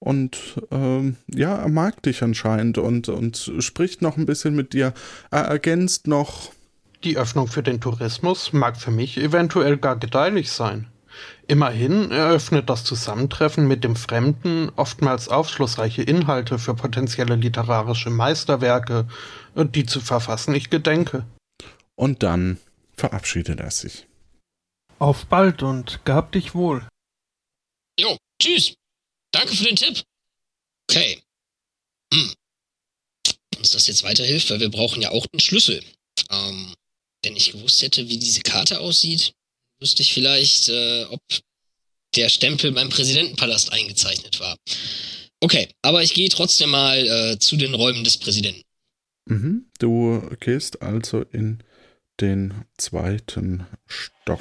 [0.00, 4.92] Und ähm, ja, er mag dich anscheinend und, und spricht noch ein bisschen mit dir.
[5.30, 6.50] Er ergänzt noch,
[7.04, 10.88] Die Öffnung für den Tourismus mag für mich eventuell gar gedeihlich sein.
[11.48, 19.08] Immerhin eröffnet das Zusammentreffen mit dem Fremden oftmals aufschlussreiche Inhalte für potenzielle literarische Meisterwerke,
[19.56, 21.26] die zu verfassen ich gedenke.
[21.94, 22.58] und dann
[22.96, 24.06] verabschiedet er sich.
[24.98, 26.86] Auf bald und gab dich wohl.
[27.98, 28.74] Jo, tschüss.
[29.32, 30.02] Danke für den Tipp.
[30.88, 31.20] Okay.
[32.14, 32.32] Hm.
[33.58, 35.82] Uns das jetzt weiterhilft, weil wir brauchen ja auch den Schlüssel.
[36.30, 36.74] Ähm,
[37.22, 39.32] wenn ich gewusst hätte, wie diese Karte aussieht,
[39.80, 41.20] wüsste ich vielleicht, äh, ob
[42.16, 44.56] der Stempel beim Präsidentenpalast eingezeichnet war.
[45.40, 48.62] Okay, aber ich gehe trotzdem mal äh, zu den Räumen des Präsidenten.
[49.26, 49.66] Mhm.
[49.78, 51.62] Du gehst also in
[52.20, 54.40] den zweiten Stock.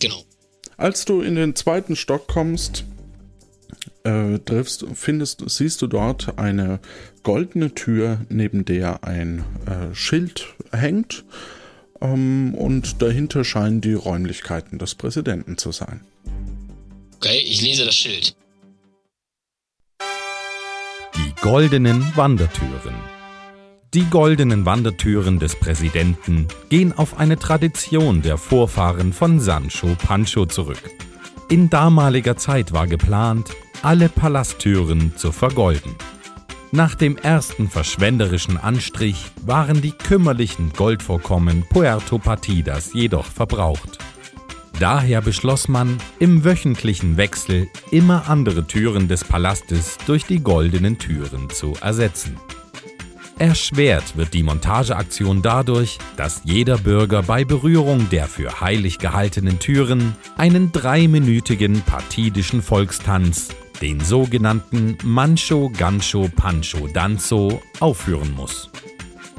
[0.00, 0.24] Genau.
[0.76, 2.84] Als du in den zweiten Stock kommst,
[4.04, 6.80] äh, triffst, findest, siehst du dort eine
[7.22, 11.24] goldene Tür, neben der ein äh, Schild hängt.
[12.04, 16.00] Ähm, und dahinter scheinen die Räumlichkeiten des Präsidenten zu sein.
[17.16, 18.36] Okay, ich lese das Schild.
[21.16, 22.94] Die goldenen Wandertüren.
[23.94, 30.90] Die goldenen Wandertüren des Präsidenten gehen auf eine Tradition der Vorfahren von Sancho Pancho zurück.
[31.48, 33.50] In damaliger Zeit war geplant,
[33.82, 35.94] alle Palasttüren zu vergolden.
[36.74, 43.98] Nach dem ersten verschwenderischen Anstrich waren die kümmerlichen Goldvorkommen Puerto Partidas jedoch verbraucht.
[44.80, 51.48] Daher beschloss man, im wöchentlichen Wechsel immer andere Türen des Palastes durch die goldenen Türen
[51.48, 52.38] zu ersetzen.
[53.38, 60.16] Erschwert wird die Montageaktion dadurch, dass jeder Bürger bei Berührung der für heilig gehaltenen Türen
[60.36, 63.50] einen dreiminütigen partidischen Volkstanz,
[63.80, 68.70] den sogenannten Mancho Gancho Pancho Danzo, aufführen muss.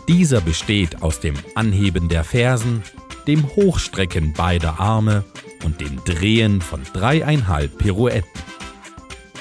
[0.07, 2.83] Dieser besteht aus dem Anheben der Fersen,
[3.27, 5.23] dem Hochstrecken beider Arme
[5.63, 8.29] und dem Drehen von dreieinhalb Pirouetten.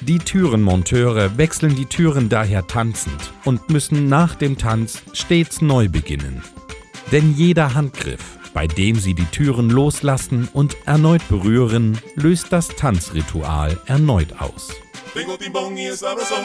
[0.00, 6.42] Die Türenmonteure wechseln die Türen daher tanzend und müssen nach dem Tanz stets neu beginnen.
[7.12, 13.78] Denn jeder Handgriff, bei dem sie die Türen loslassen und erneut berühren, löst das Tanzritual
[13.86, 14.70] erneut aus.
[15.14, 16.44] Tengo timbón y es sabrosón.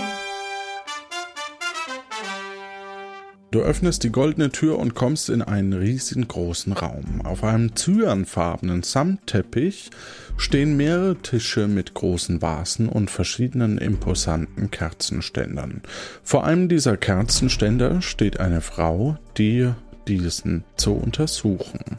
[3.49, 7.21] Du öffnest die goldene Tür und kommst in einen riesengroßen Raum.
[7.23, 9.89] Auf einem zyanfarbenen Samtteppich
[10.37, 15.81] stehen mehrere Tische mit großen Vasen und verschiedenen imposanten Kerzenständern.
[16.23, 19.71] Vor einem dieser Kerzenständer steht eine Frau, die
[20.07, 21.97] diesen zu untersuchen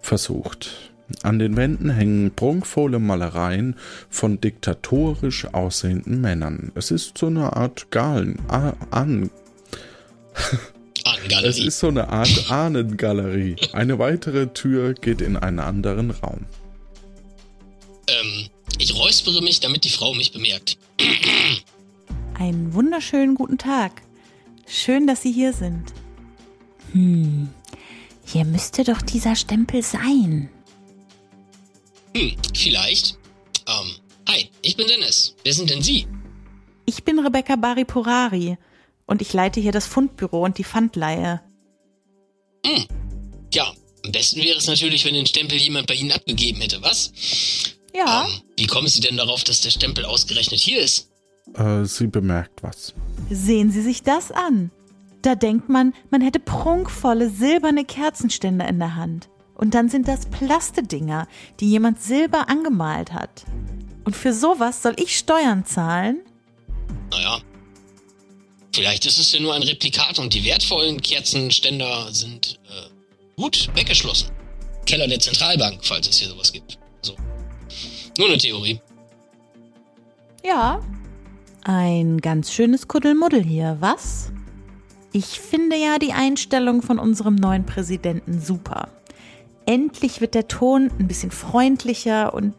[0.00, 0.89] versucht.
[1.22, 3.76] An den Wänden hängen prunkvolle Malereien
[4.08, 6.72] von diktatorisch aussehenden Männern.
[6.74, 9.30] Es ist so eine Art Galen, ah, an,
[10.34, 11.66] es Ahnengalerie.
[11.66, 13.56] ist so eine Art Ahnengalerie.
[13.72, 16.46] Eine weitere Tür geht in einen anderen Raum.
[18.06, 18.48] Ähm,
[18.78, 20.76] ich räuspere mich, damit die Frau mich bemerkt.
[22.34, 24.02] Einen wunderschönen guten Tag.
[24.66, 25.92] Schön, dass Sie hier sind.
[26.92, 27.48] Hm.
[28.24, 30.48] Hier müsste doch dieser Stempel sein.
[32.16, 33.18] Hm, vielleicht.
[33.66, 33.90] Ähm,
[34.28, 35.34] hi, ich bin Dennis.
[35.44, 36.06] Wer sind denn Sie?
[36.86, 38.58] Ich bin Rebecca Baripurari
[39.06, 41.40] und ich leite hier das Fundbüro und die Pfandleihe.
[42.66, 42.84] Hm,
[43.54, 43.72] ja,
[44.04, 47.12] am besten wäre es natürlich, wenn den Stempel jemand bei Ihnen abgegeben hätte, was?
[47.94, 48.26] Ja.
[48.26, 51.10] Ähm, wie kommen Sie denn darauf, dass der Stempel ausgerechnet hier ist?
[51.54, 52.94] Äh, sie bemerkt was.
[53.30, 54.70] Sehen Sie sich das an.
[55.22, 59.28] Da denkt man, man hätte prunkvolle silberne Kerzenständer in der Hand.
[59.60, 61.28] Und dann sind das Plastedinger,
[61.60, 63.44] die jemand silber angemalt hat.
[64.04, 66.20] Und für sowas soll ich Steuern zahlen?
[67.10, 67.42] Naja.
[68.72, 72.88] Vielleicht ist es ja nur ein Replikat und die wertvollen Kerzenständer sind äh,
[73.36, 74.30] gut weggeschlossen.
[74.86, 76.78] Keller der Zentralbank, falls es hier sowas gibt.
[77.02, 77.14] So.
[78.16, 78.80] Nur eine Theorie.
[80.42, 80.80] Ja.
[81.64, 84.32] Ein ganz schönes Kuddelmuddel hier, was?
[85.12, 88.88] Ich finde ja die Einstellung von unserem neuen Präsidenten super.
[89.66, 92.54] Endlich wird der Ton ein bisschen freundlicher und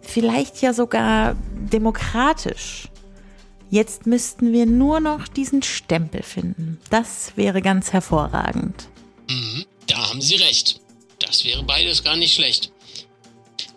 [0.00, 1.36] vielleicht ja sogar
[1.72, 2.88] demokratisch.
[3.70, 6.78] Jetzt müssten wir nur noch diesen Stempel finden.
[6.90, 8.88] Das wäre ganz hervorragend.
[9.30, 10.80] Mhm, da haben Sie recht.
[11.18, 12.70] Das wäre beides gar nicht schlecht.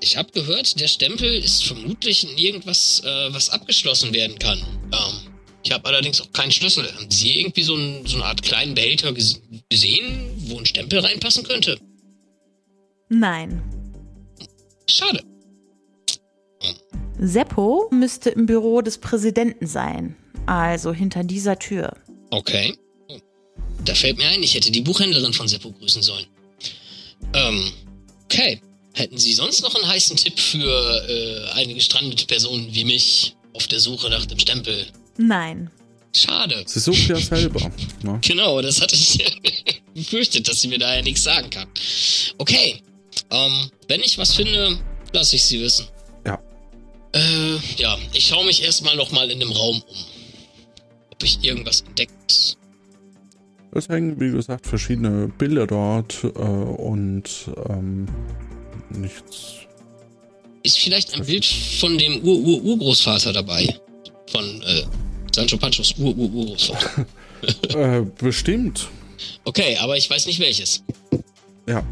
[0.01, 4.59] Ich habe gehört, der Stempel ist vermutlich in irgendwas, äh, was abgeschlossen werden kann.
[4.91, 6.93] Ähm, ich habe allerdings auch keinen Schlüssel.
[6.93, 10.99] Haben Sie irgendwie so, ein, so eine Art kleinen Behälter ges gesehen, wo ein Stempel
[10.99, 11.79] reinpassen könnte?
[13.09, 13.61] Nein.
[14.89, 15.21] Schade.
[17.19, 20.15] Seppo müsste im Büro des Präsidenten sein.
[20.45, 21.95] Also hinter dieser Tür.
[22.29, 22.75] Okay.
[23.83, 26.25] Da fällt mir ein, ich hätte die Buchhändlerin von Seppo grüßen sollen.
[27.33, 27.71] Ähm,
[28.25, 28.61] okay.
[28.93, 30.65] Hätten Sie sonst noch einen heißen Tipp für
[31.09, 34.87] äh, eine gestrandete Person wie mich auf der Suche nach dem Stempel?
[35.17, 35.69] Nein.
[36.15, 36.63] Schade.
[36.65, 37.71] Sie sucht ja selber.
[38.03, 38.19] Ne?
[38.25, 39.19] Genau, das hatte ich
[39.93, 41.67] befürchtet, dass sie mir daher nichts sagen kann.
[42.37, 42.81] Okay.
[43.31, 44.77] Ähm, wenn ich was finde,
[45.13, 45.87] lasse ich Sie wissen.
[46.25, 46.39] Ja.
[47.13, 49.97] Äh, ja, ich schaue mich erstmal nochmal in dem Raum um.
[51.11, 52.57] Ob ich irgendwas entdeckt.
[53.71, 57.29] Es hängen, wie gesagt, verschiedene Bilder dort äh, und
[57.69, 58.07] ähm,
[58.89, 59.65] nichts.
[60.63, 63.67] Ist vielleicht ein Bild von dem Ur-Ur-Urgroßvater dabei?
[64.31, 64.83] Von äh,
[65.33, 67.05] Sancho Panchos Ur-Ur-Urgroßvater.
[67.75, 68.87] äh, bestimmt.
[69.43, 70.83] Okay, aber ich weiß nicht welches.
[71.67, 71.83] Ja.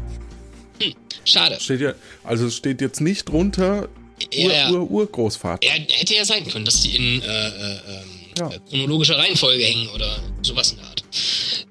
[1.24, 1.58] Schade.
[1.60, 3.88] Steht ja, also steht jetzt nicht drunter
[4.32, 4.70] Ja, ja.
[4.70, 5.66] Ur-Ur-Urgroßvater.
[5.66, 8.08] Er hätte ja sein können, dass die in äh, äh, ähm,
[8.38, 8.48] Ja.
[8.50, 11.04] äh, chronologischer Reihenfolge hängen oder sowas in der Art.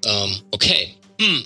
[0.06, 0.90] Ähm, okay.
[1.22, 1.46] Hm.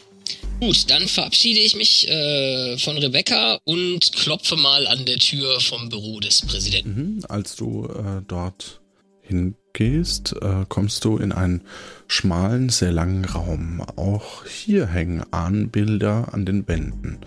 [0.60, 5.89] Gut, dann verabschiede ich mich äh, von Rebecca und klopfe mal an der Tür vom
[5.89, 7.18] Büro des Präsidenten.
[7.18, 7.26] Mhm.
[7.30, 8.82] Als du äh, dort
[9.22, 11.62] hingehst, äh, kommst du in einen
[12.08, 13.82] schmalen, sehr langen Raum.
[13.97, 17.20] Auch hier hängen Ahnenbilder an den Wänden.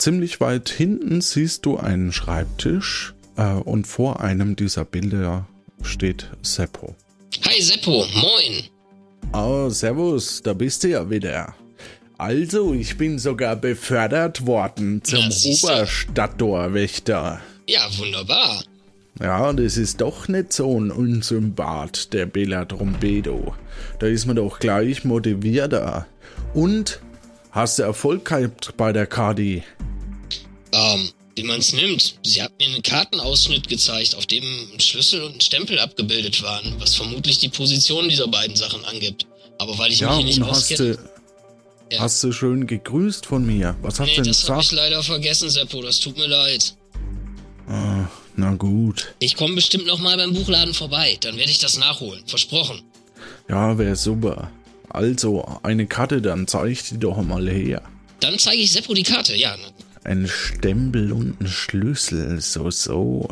[0.00, 5.46] Ziemlich weit hinten siehst du einen Schreibtisch äh, und vor einem dieser Bilder
[5.82, 6.94] steht Seppo.
[7.44, 8.64] Hi Seppo, moin.
[9.34, 11.54] Oh, servus, da bist du ja wieder.
[12.16, 15.50] Also, ich bin sogar befördert worden zum du.
[15.50, 17.42] Oberstadttorwächter.
[17.68, 18.64] Ja, wunderbar.
[19.20, 23.54] Ja, das ist doch nicht so ein Unsympath, der Bella Trompedo.
[23.98, 26.06] Da ist man doch gleich motivierter.
[26.54, 27.00] Und?
[27.50, 29.64] Hast du Erfolg gehabt bei der Kadi?
[30.72, 32.16] Ähm, wie man's nimmt.
[32.24, 34.44] Sie hat mir einen Kartenausschnitt gezeigt, auf dem
[34.78, 39.26] Schlüssel und Stempel abgebildet waren, was vermutlich die Position dieser beiden Sachen angibt.
[39.58, 40.98] Aber weil ich Ja, mich hier nicht auskenne...
[41.90, 43.76] du, hast du schön gegrüßt von mir?
[43.82, 44.90] Was hast Nee, du denn das habe ich gesagt?
[44.90, 45.82] leider vergessen, Seppo.
[45.82, 46.74] Das tut mir leid.
[47.68, 48.06] Ah,
[48.36, 49.14] na gut.
[49.18, 51.16] Ich komme bestimmt noch mal beim Buchladen vorbei.
[51.20, 52.22] Dann werde ich das nachholen.
[52.26, 52.82] Versprochen.
[53.48, 54.50] Ja, wäre super.
[54.88, 57.82] Also, eine Karte, dann zeig die doch mal her.
[58.20, 59.36] Dann zeige ich Seppo die Karte.
[59.36, 59.56] Ja,
[60.02, 63.28] Ein Stempel und ein Schlüssel, so, so.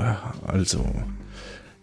[0.46, 0.84] Also,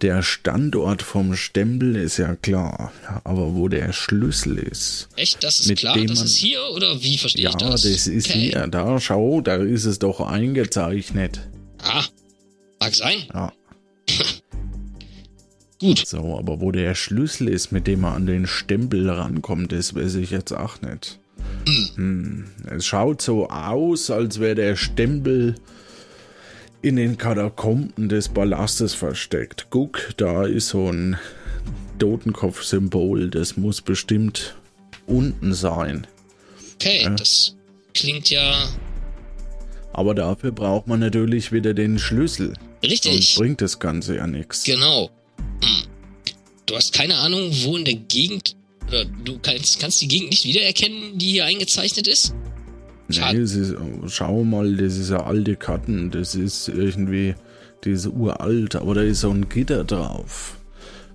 [0.02, 2.92] der Standort vom Stempel ist ja klar,
[3.24, 5.08] aber wo der Schlüssel ist.
[5.16, 5.44] echt?
[5.44, 5.96] Das ist Mit klar?
[5.96, 6.60] dem Das man- ist hier?
[6.76, 7.82] Oder wie verstehe Ja, ich das?
[7.82, 8.52] das ist Okay.
[8.52, 8.68] hier.
[8.68, 11.40] Da, schau, da ist es doch eingezeichnet.
[11.82, 12.04] Ah,
[12.80, 13.24] mag sein.
[13.34, 13.52] Ja.
[15.80, 16.06] Gut.
[16.08, 20.16] So, aber wo der Schlüssel ist, mit dem man an den Stempel rankommt, das weiß
[20.16, 21.20] ich jetzt auch nicht.
[21.96, 22.46] Hm.
[22.70, 25.56] Es schaut so aus, als wäre der Stempel
[26.82, 29.68] in den Katakomben des Palastes versteckt.
[29.72, 31.18] Guck, da ist so ein
[32.00, 33.30] Totenkopf-Symbol.
[33.30, 34.56] Das muss bestimmt
[35.08, 36.06] unten sein.
[36.76, 37.10] Okay, Ja.
[37.12, 37.56] das
[37.94, 38.68] klingt ja
[39.94, 42.54] Aber dafür braucht man natürlich wieder den Schlüssel.
[42.84, 43.14] richtig.
[43.14, 44.64] Sonst bringt das Ganze ja nichts.
[44.66, 45.10] Genau.
[45.64, 45.84] Hm.
[46.66, 48.56] Du hast keine Ahnung, wo in der Gegend.
[48.88, 52.34] Oder du kannst, kannst die Gegend nicht wiedererkennen, die hier eingezeichnet ist?
[53.08, 53.76] Nee, es ist,
[54.08, 56.12] schau mal, das ist eine alte Karten.
[56.12, 57.36] Das ist irgendwie,
[57.84, 60.58] die ist uralt, aber da ist so ein Gitter drauf.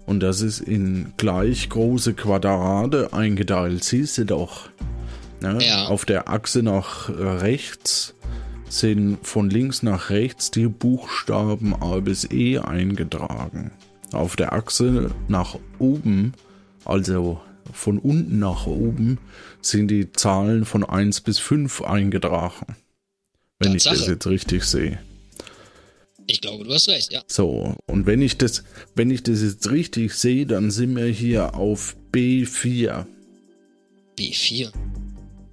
[0.06, 3.84] Und das ist in gleich große Quadrate eingeteilt.
[3.84, 4.68] Siehst du doch.
[5.40, 5.58] Ne?
[5.60, 5.86] Ja.
[5.86, 8.14] Auf der Achse nach rechts
[8.68, 13.72] sind von links nach rechts die Buchstaben A bis E eingetragen.
[14.12, 16.34] Auf der Achse nach oben,
[16.84, 17.40] also
[17.72, 19.18] von unten nach oben,
[19.62, 22.76] sind die Zahlen von 1 bis 5 eingetragen.
[23.58, 24.12] Wenn ich das Tatsache.
[24.12, 24.98] jetzt richtig sehe.
[26.26, 27.22] Ich glaube, du hast recht, ja.
[27.26, 28.62] So, und wenn ich das,
[28.94, 33.04] wenn ich das jetzt richtig sehe, dann sind wir hier auf B4.
[34.16, 34.70] B4.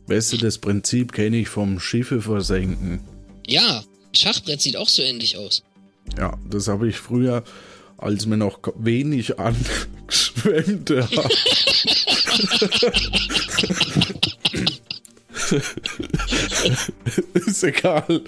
[0.08, 3.02] Weißt du, das Prinzip kenne ich vom Schiffe versenken.
[3.46, 3.84] Ja,
[4.16, 5.64] Schachbrett sieht auch so ähnlich aus.
[6.18, 7.44] Ja, das habe ich früher,
[7.98, 11.32] als mir noch wenig angeschwemmte hat.
[17.34, 18.22] Ist egal.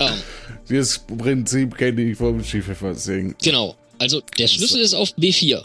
[0.00, 0.12] Ähm,
[0.68, 3.36] Das Prinzip kenne ich vom Schiffe versenken.
[3.42, 3.76] genau.
[3.98, 5.62] Also, der Schlüssel ist auf B4.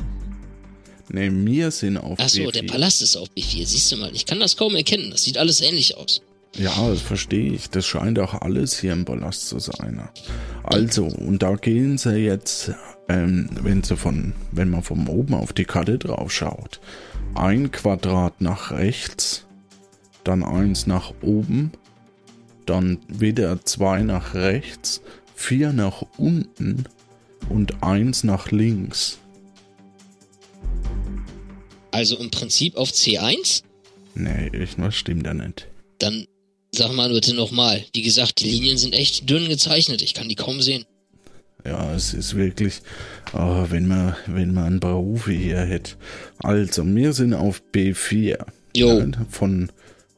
[1.12, 2.52] Ne, wir sind auf Achso, B4.
[2.52, 3.66] der Palast ist auf B4.
[3.66, 5.10] Siehst du mal, ich kann das kaum erkennen.
[5.10, 6.22] Das sieht alles ähnlich aus.
[6.56, 7.70] Ja, das verstehe ich.
[7.70, 10.02] Das scheint auch alles hier im Palast zu sein.
[10.64, 12.72] Also, und da gehen sie jetzt,
[13.08, 16.80] ähm, wenn sie von, wenn man von oben auf die Karte drauf schaut,
[17.36, 19.46] ein Quadrat nach rechts,
[20.24, 21.72] dann eins nach oben,
[22.66, 25.02] dann wieder zwei nach rechts,
[25.36, 26.86] vier nach unten
[27.50, 29.20] und eins nach links.
[31.92, 33.64] Also im Prinzip auf C1?
[34.16, 35.68] Nee, irgendwas stimmt da nicht.
[36.00, 36.28] Dann
[36.72, 37.84] sag mal bitte nochmal.
[37.94, 40.02] Wie gesagt, die Linien sind echt dünn gezeichnet.
[40.02, 40.86] Ich kann die kaum sehen.
[41.66, 42.82] Ja, es ist wirklich,
[43.34, 45.96] oh, wenn man, wenn man einen Profi hier hätte.
[46.38, 48.46] Also, wir sind auf B4.
[48.76, 49.04] Jo.
[49.30, 49.72] Von,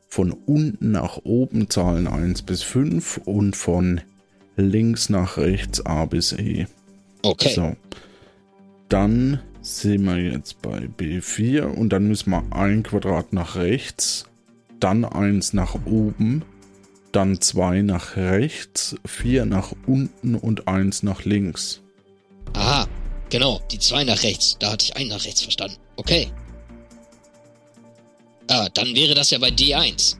[0.07, 4.01] von unten nach oben Zahlen 1 bis 5 und von
[4.55, 6.67] links nach rechts A bis E.
[7.23, 7.53] Okay.
[7.53, 7.75] So.
[8.89, 14.25] Dann sind wir jetzt bei B4 und dann müssen wir ein Quadrat nach rechts,
[14.81, 16.43] dann eins nach oben,
[17.13, 21.81] dann zwei nach rechts, vier nach unten und eins nach links.
[22.53, 22.87] Aha,
[23.29, 23.61] genau.
[23.71, 24.57] Die zwei nach rechts.
[24.59, 25.77] Da hatte ich einen nach rechts verstanden.
[25.95, 26.27] Okay.
[28.49, 30.15] Ah, dann wäre das ja bei D1.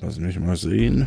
[0.00, 1.06] Lass mich mal sehen.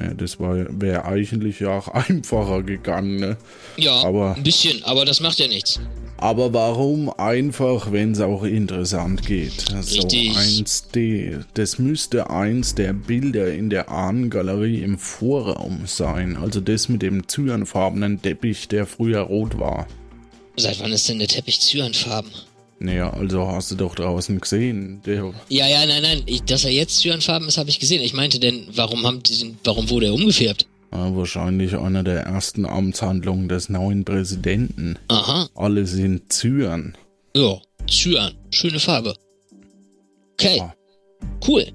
[0.00, 3.16] Ja, das wäre eigentlich ja auch einfacher gegangen.
[3.16, 3.36] Ne?
[3.76, 5.78] Ja, Aber- ein bisschen, aber das macht ja nichts.
[6.20, 9.64] Aber warum einfach, wenn es auch interessant geht?
[9.80, 10.30] So, Richtig.
[10.32, 11.44] 1D.
[11.54, 16.36] Das müsste eins der Bilder in der Ahnengalerie im Vorraum sein.
[16.36, 19.86] Also das mit dem zyanfarbenen Teppich, der früher rot war.
[20.56, 22.30] Seit wann ist denn der Teppich Cyanfarben?
[22.80, 25.00] Naja, also hast du doch draußen gesehen.
[25.06, 26.22] Der, Ja, ja, nein, nein.
[26.26, 28.02] Ich, dass er jetzt Cyanfarben ist, habe ich gesehen.
[28.02, 30.66] Ich meinte denn, warum haben die, warum wurde er umgefärbt?
[30.90, 34.98] Wahrscheinlich einer der ersten Amtshandlungen des neuen Präsidenten.
[35.08, 35.48] Aha.
[35.54, 36.96] Alle sind Zyan.
[37.34, 38.34] Ja, Cyan.
[38.50, 39.14] Schöne Farbe.
[40.34, 40.62] Okay.
[41.46, 41.66] Cool.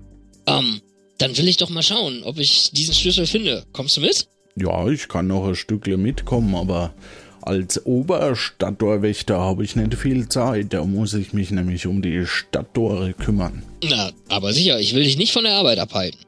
[0.47, 0.81] Ähm,
[1.17, 3.63] dann will ich doch mal schauen, ob ich diesen Schlüssel finde.
[3.71, 4.27] Kommst du mit?
[4.55, 6.93] Ja, ich kann noch ein Stückle mitkommen, aber
[7.41, 10.73] als Oberstadttorwächter habe ich nicht viel Zeit.
[10.73, 13.63] Da muss ich mich nämlich um die Stadttore kümmern.
[13.83, 16.19] Na, aber sicher, ich will dich nicht von der Arbeit abhalten.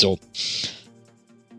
[0.00, 0.18] So.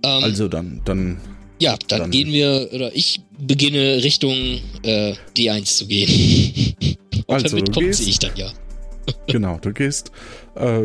[0.03, 1.17] Ähm, Also dann, dann,
[1.59, 6.75] ja, dann, dann- gehen wir, oder ich beginne Richtung äh, D1 zu gehen.
[7.27, 8.51] Und Also, damit kommt ich dann ja.
[9.27, 10.11] genau, du gehst
[10.55, 10.79] äh,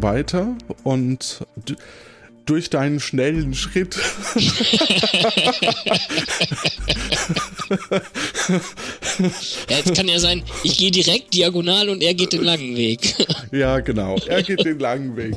[0.00, 1.44] weiter und
[2.46, 3.96] durch deinen schnellen Schritt
[9.68, 13.14] Ja, jetzt kann ja sein, ich gehe direkt diagonal und er geht den langen Weg.
[13.52, 14.16] Ja, genau.
[14.26, 15.34] Er geht den langen Weg.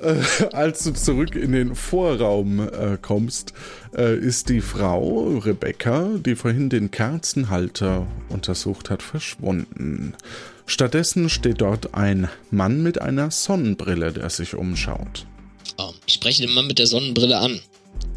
[0.00, 0.22] Äh,
[0.52, 3.52] als du zurück in den Vorraum äh, kommst,
[3.94, 10.14] äh, ist die Frau, Rebecca, die vorhin den Kerzenhalter untersucht hat, verschwunden.
[10.66, 15.26] Stattdessen steht dort ein Mann mit einer Sonnenbrille, der sich umschaut.
[15.78, 17.60] Ähm, ich spreche den Mann mit der Sonnenbrille an.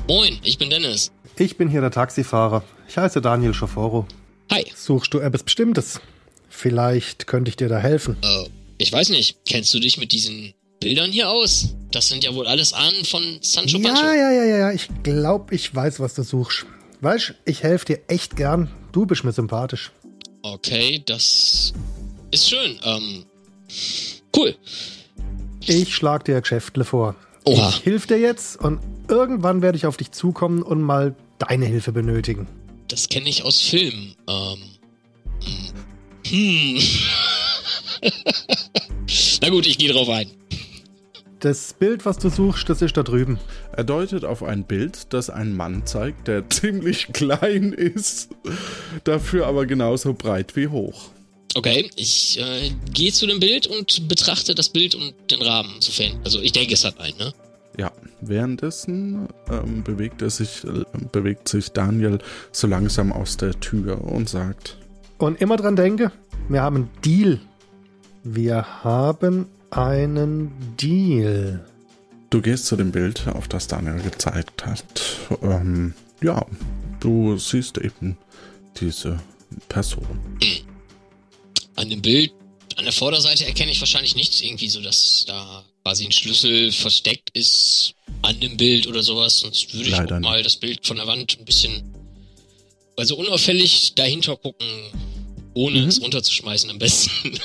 [0.07, 1.11] Moin, ich bin Dennis.
[1.37, 2.63] Ich bin hier der Taxifahrer.
[2.87, 4.07] Ich heiße Daniel Schoforo.
[4.51, 4.65] Hi.
[4.75, 5.99] Suchst du etwas Bestimmtes?
[6.47, 8.17] Vielleicht könnte ich dir da helfen.
[8.21, 11.75] Äh, ich weiß nicht, kennst du dich mit diesen Bildern hier aus?
[11.91, 14.03] Das sind ja wohl alles Ahnen von Sancho Pancho.
[14.03, 14.71] Ja, ja, ja, ja, ja.
[14.71, 16.65] Ich glaube, ich weiß, was du suchst.
[17.01, 18.71] Weißt, ich helfe dir echt gern.
[18.91, 19.91] Du bist mir sympathisch.
[20.41, 21.73] Okay, das
[22.31, 22.79] ist schön.
[22.83, 23.25] Ähm,
[24.35, 24.55] cool.
[25.65, 27.15] Ich schlag dir Geschäftle vor.
[27.45, 27.69] Oha.
[27.69, 31.91] Ich hilf dir jetzt und irgendwann werde ich auf dich zukommen und mal deine Hilfe
[31.91, 32.47] benötigen.
[32.87, 34.15] Das kenne ich aus Filmen.
[34.27, 34.59] Ähm,
[36.27, 36.81] hm.
[39.41, 40.29] Na gut, ich gehe drauf ein.
[41.43, 43.37] Das Bild, was du suchst, das ist da drüben.
[43.73, 48.29] Er deutet auf ein Bild, das einen Mann zeigt, der ziemlich klein ist,
[49.03, 51.09] dafür aber genauso breit wie hoch.
[51.53, 56.17] Okay, ich äh, gehe zu dem Bild und betrachte das Bild und den Rahmen, sofern.
[56.23, 57.33] Also ich denke, es hat einen, ne?
[57.77, 57.91] Ja,
[58.21, 62.19] währenddessen ähm, bewegt, er sich, äh, bewegt sich Daniel
[62.53, 64.77] so langsam aus der Tür und sagt:
[65.17, 66.13] Und immer dran denke,
[66.47, 67.41] wir haben einen Deal.
[68.23, 71.65] Wir haben einen Deal.
[72.29, 74.83] Du gehst zu dem Bild, auf das Daniel gezeigt hat.
[75.41, 76.45] Ähm, ja,
[76.99, 78.17] du siehst eben
[78.79, 79.19] diese
[79.69, 80.39] Person.
[81.75, 82.31] An dem Bild,
[82.75, 87.29] an der Vorderseite erkenne ich wahrscheinlich nichts irgendwie so, dass da quasi ein Schlüssel versteckt
[87.33, 89.39] ist an dem Bild oder sowas.
[89.39, 91.93] Sonst würde ich Leider auch mal das Bild von der Wand ein bisschen,
[92.97, 94.67] also unauffällig dahinter gucken,
[95.53, 95.87] ohne Mhm.
[95.87, 97.11] es runterzuschmeißen am besten.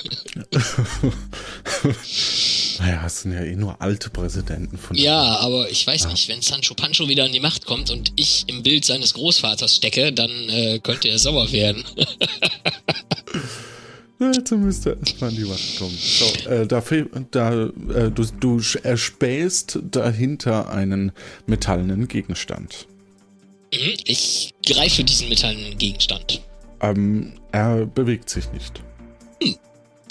[2.81, 4.97] Naja, es sind ja eh nur alte Präsidenten von.
[4.97, 8.45] ja, aber ich weiß nicht, wenn Sancho Pancho wieder an die Macht kommt und ich
[8.47, 11.83] im Bild seines Großvaters stecke, dann äh, könnte er sauer werden.
[14.21, 15.97] Dazu müsste erstmal an die Macht kommen.
[15.99, 16.83] So, äh, da,
[17.31, 21.13] da äh, du, du erspähst dahinter einen
[21.47, 22.87] metallenen Gegenstand.
[23.73, 26.41] Mhm, ich greife diesen metallenen Gegenstand.
[26.81, 28.83] Ähm, er bewegt sich nicht.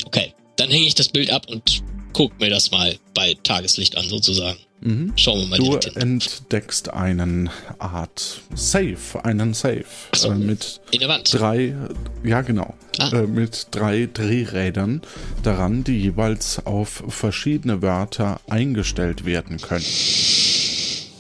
[0.06, 4.08] Okay, dann hänge ich das Bild ab und guck mir das mal bei Tageslicht an,
[4.08, 4.58] sozusagen.
[4.80, 5.12] Mhm.
[5.16, 7.50] Schauen wir mal Du entdeckst einen
[7.80, 9.84] Art Safe, einen Safe
[10.16, 10.32] so.
[10.32, 11.34] äh, mit In der Wand.
[11.34, 11.76] drei,
[12.24, 13.10] ja genau, Ah.
[13.12, 15.02] äh, mit drei Drehrädern
[15.44, 19.86] daran, die jeweils auf verschiedene Wörter eingestellt werden können.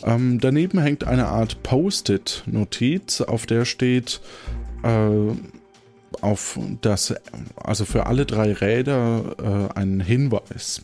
[0.03, 4.21] Ähm, daneben hängt eine Art Post-it-Notiz, auf der steht
[4.83, 5.35] äh,
[6.21, 7.13] auf das,
[7.55, 10.81] also für alle drei Räder äh, ein Hinweis.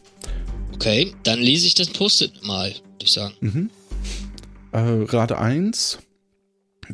[0.74, 3.34] Okay, dann lese ich das Post-it mal, würde ich sagen.
[3.42, 3.70] Mhm.
[4.72, 6.00] Äh, Rat 1.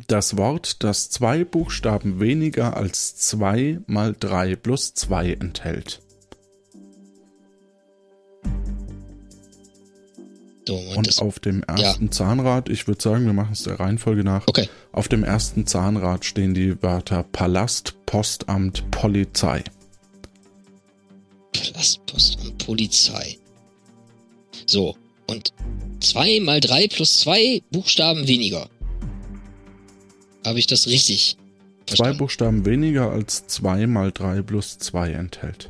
[0.06, 6.00] Das Wort, das zwei Buchstaben weniger als 2 mal 3 plus 2 enthält.
[10.74, 14.24] Moment, Und das, auf dem ersten Zahnrad, ich würde sagen, wir machen es der Reihenfolge
[14.24, 14.46] nach.
[14.46, 14.68] Okay.
[14.92, 19.64] Auf dem ersten Zahnrad stehen die Wörter Palast, Postamt, Polizei.
[21.52, 23.38] Palastpost und Polizei.
[24.66, 24.96] So,
[25.26, 25.52] und
[26.00, 28.68] 2 mal 3 plus 2 Buchstaben weniger.
[30.44, 31.36] Habe ich das richtig
[31.86, 32.18] Zwei verstanden?
[32.18, 35.68] Buchstaben weniger als 2 mal 3 plus 2 enthält.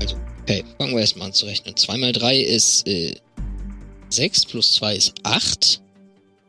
[0.00, 1.76] Also, okay, fangen wir erstmal an zu rechnen.
[1.76, 3.14] 2 mal 3 ist äh,
[4.10, 5.80] 6 plus 2 ist 8.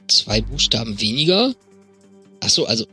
[0.08, 1.54] Zwei Buchstaben weniger.
[2.41, 2.86] Achso, also,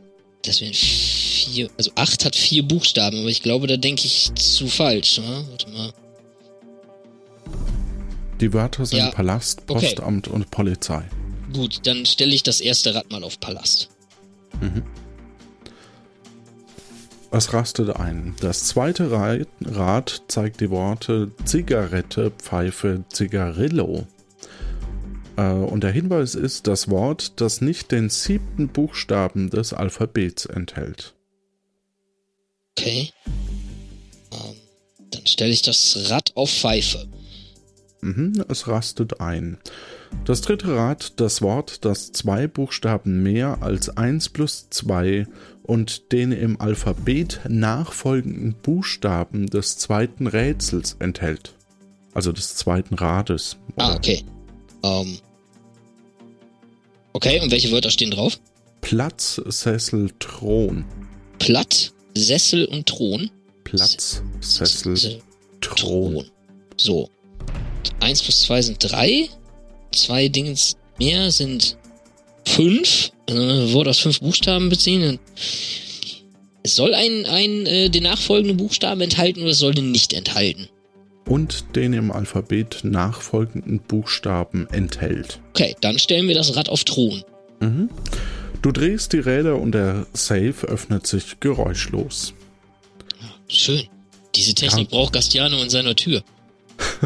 [0.43, 1.69] das wären vier.
[1.77, 5.19] Also 8 hat vier Buchstaben, aber ich glaube, da denke ich zu falsch.
[5.19, 5.45] Ne?
[5.49, 5.93] Warte mal.
[8.39, 9.85] Die Wörter sind Ja, Palast, okay.
[9.87, 11.03] Postamt und Polizei.
[11.53, 13.89] Gut, dann stelle ich das erste Rad mal auf Palast.
[17.35, 18.35] Es rastet ein.
[18.41, 24.05] Das zweite Ra- Rad zeigt die Worte Zigarette, Pfeife, Zigarillo.
[25.35, 31.15] Äh, Und der Hinweis ist das Wort, das nicht den siebten Buchstaben des Alphabets enthält.
[32.77, 33.09] Okay.
[34.31, 34.55] Ähm,
[35.09, 37.07] dann stelle ich das Rad auf Pfeife.
[38.01, 39.57] Mhm, es rastet ein.
[40.25, 45.27] Das dritte Rad, das Wort, das zwei Buchstaben mehr als 1 plus 2
[45.63, 51.53] und den im Alphabet nachfolgenden Buchstaben des zweiten Rätsels enthält.
[52.13, 53.57] Also des zweiten Rades.
[53.75, 54.23] Ah, okay.
[54.83, 55.17] Ähm.
[57.13, 58.39] Okay, und welche Wörter stehen drauf?
[58.81, 60.85] Platz, Sessel, Thron.
[61.39, 63.29] Platt, Sessel und Thron.
[63.63, 65.21] Platz, Sessel, Sessel,
[65.61, 66.25] Thron.
[66.77, 67.09] So.
[67.99, 69.29] 1 plus 2 sind 3.
[69.93, 71.77] Zwei Dingens mehr sind
[72.47, 73.11] 5.
[73.29, 75.19] Also Wort aus fünf Buchstaben beziehen.
[76.63, 80.67] Es soll ein, ein äh, den nachfolgenden Buchstaben enthalten oder es soll den nicht enthalten.
[81.25, 85.39] Und den im Alphabet nachfolgenden Buchstaben enthält.
[85.51, 87.23] Okay, dann stellen wir das Rad auf Thron.
[87.61, 87.89] Mhm.
[88.61, 92.33] Du drehst die Räder und der Safe öffnet sich geräuschlos.
[93.47, 93.83] Schön.
[94.35, 94.97] Diese Technik Ja.
[94.97, 96.23] braucht Gastiano in seiner Tür.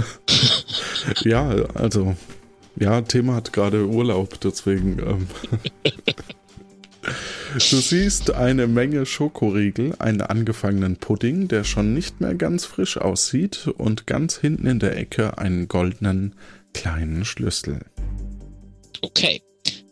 [1.23, 2.15] Ja, also,
[2.79, 4.99] ja, Thema hat gerade Urlaub, deswegen.
[4.99, 5.27] Ähm,
[7.53, 13.67] du siehst eine Menge Schokoriegel, einen angefangenen Pudding, der schon nicht mehr ganz frisch aussieht,
[13.67, 16.35] und ganz hinten in der Ecke einen goldenen
[16.73, 17.81] kleinen Schlüssel.
[19.01, 19.41] Okay.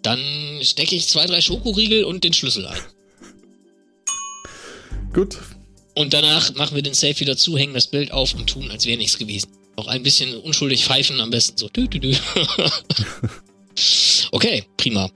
[0.02, 0.20] Dann
[0.62, 2.80] stecke ich zwei, drei Schokoriegel und den Schlüssel ein.
[5.14, 5.40] Gut.
[5.96, 8.86] Und danach machen wir den Safe wieder zu, hängen das Bild auf und tun, als
[8.86, 9.50] wäre nichts gewesen.
[9.78, 11.68] Noch ein bisschen unschuldig pfeifen, am besten so.
[11.70, 12.16] Dü, dü, dü.
[14.32, 15.10] okay, prima.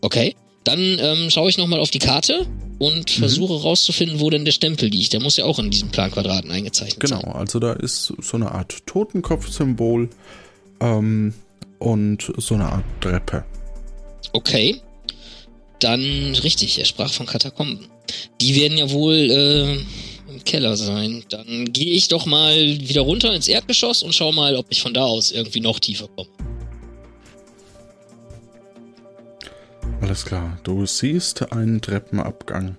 [0.00, 0.34] Okay,
[0.64, 2.46] dann ähm, schaue ich nochmal auf die Karte
[2.78, 3.20] und mhm.
[3.20, 5.12] versuche rauszufinden, wo denn der Stempel liegt.
[5.12, 7.24] Der muss ja auch in diesen Planquadraten eingezeichnet genau, sein.
[7.24, 10.08] Genau, also da ist so eine Art Totenkopfsymbol
[10.80, 11.34] ähm,
[11.78, 13.44] und so eine Art Treppe.
[14.32, 14.80] Okay,
[15.78, 17.86] dann richtig, er sprach von Katakomben.
[18.40, 19.78] Die werden ja wohl äh,
[20.42, 21.24] im Keller sein.
[21.28, 24.94] Dann gehe ich doch mal wieder runter ins Erdgeschoss und schau mal, ob ich von
[24.94, 26.28] da aus irgendwie noch tiefer komme.
[30.00, 32.76] Alles klar, du siehst einen Treppenabgang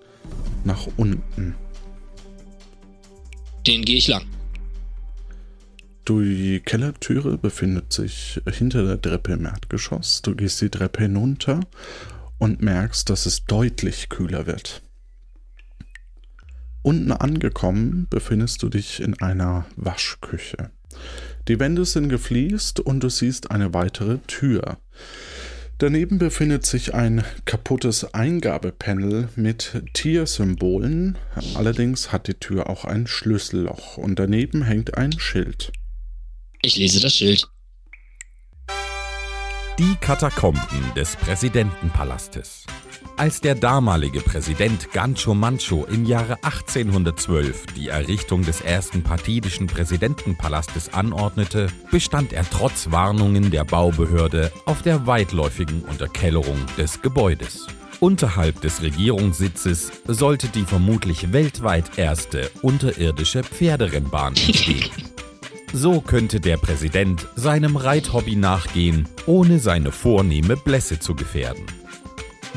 [0.66, 1.56] nach unten.
[3.66, 4.26] Den gehe ich lang.
[6.10, 10.22] Die Kellertüre befindet sich hinter der Treppe im Erdgeschoss.
[10.22, 11.62] Du gehst die Treppe hinunter
[12.40, 14.82] und merkst, dass es deutlich kühler wird.
[16.84, 20.70] Unten angekommen befindest du dich in einer Waschküche.
[21.48, 24.78] Die Wände sind gefliest und du siehst eine weitere Tür.
[25.78, 31.18] Daneben befindet sich ein kaputtes Eingabepanel mit Tiersymbolen.
[31.56, 35.72] Allerdings hat die Tür auch ein Schlüsselloch und daneben hängt ein Schild.
[36.62, 37.48] Ich lese das Schild.
[39.80, 42.66] Die Katakomben des Präsidentenpalastes.
[43.16, 50.94] Als der damalige Präsident Gancho Mancho im Jahre 1812 die Errichtung des ersten partidischen Präsidentenpalastes
[50.94, 57.68] anordnete, bestand er trotz Warnungen der Baubehörde auf der weitläufigen Unterkellerung des Gebäudes.
[58.00, 64.90] Unterhalb des Regierungssitzes sollte die vermutlich weltweit erste unterirdische Pferderennbahn entstehen.
[65.76, 71.66] So könnte der Präsident seinem Reithobby nachgehen, ohne seine vornehme Blässe zu gefährden.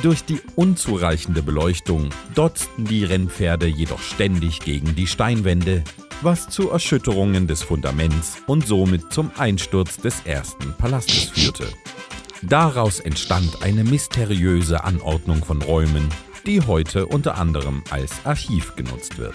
[0.03, 5.85] Durch die unzureichende Beleuchtung dotzten die Rennpferde jedoch ständig gegen die Steinwände,
[6.21, 11.67] was zu Erschütterungen des Fundaments und somit zum Einsturz des ersten Palastes führte.
[12.43, 16.09] Daraus entstand eine mysteriöse Anordnung von Räumen,
[16.45, 19.35] die heute unter anderem als Archiv genutzt wird.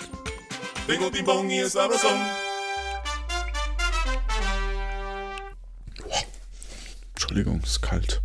[7.16, 8.22] Entschuldigung, ist kalt.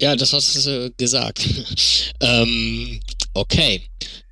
[0.00, 1.46] Ja, das hast du gesagt.
[2.20, 3.00] ähm,
[3.34, 3.82] okay.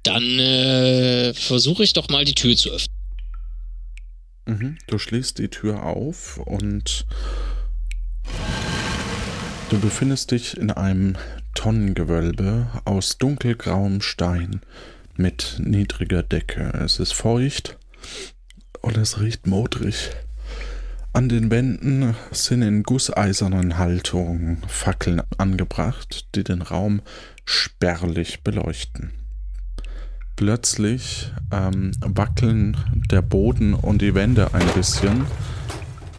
[0.03, 2.95] Dann äh, versuche ich doch mal die Tür zu öffnen.
[4.47, 4.79] Mhm.
[4.87, 7.07] Du schließt die Tür auf und
[9.71, 11.17] du befindest dich in einem
[11.55, 14.61] Tonnengewölbe aus dunkelgrauem Stein
[15.17, 16.73] mit niedriger Decke.
[16.85, 17.79] Es ist feucht
[18.83, 20.11] und es riecht modrig.
[21.15, 27.03] An den Wänden sind in gusseisernen Halterungen Fackeln angebracht, die den Raum
[27.45, 29.13] spärlich beleuchten.
[30.35, 32.77] Plötzlich ähm, wackeln
[33.13, 35.25] der Boden und die Wände ein bisschen,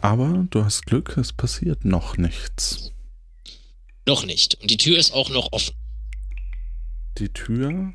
[0.00, 2.90] aber du hast Glück, es passiert noch nichts.
[4.06, 4.54] Noch nicht.
[4.62, 5.74] Und die Tür ist auch noch offen.
[7.18, 7.92] Die Tür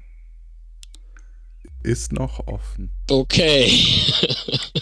[1.82, 2.92] ist noch offen.
[3.10, 3.72] Okay.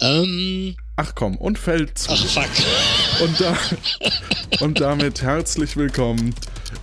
[0.00, 2.12] ähm, Ach komm, und Feld 2.
[2.12, 2.50] Ach fuck.
[3.20, 3.56] Und, da,
[4.60, 6.32] und damit herzlich willkommen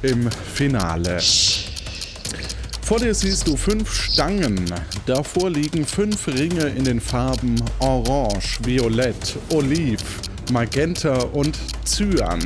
[0.01, 1.21] im Finale.
[2.81, 4.65] Vor dir siehst du fünf Stangen.
[5.05, 10.01] Davor liegen fünf Ringe in den Farben Orange, Violett, Oliv,
[10.51, 12.39] Magenta und Cyan.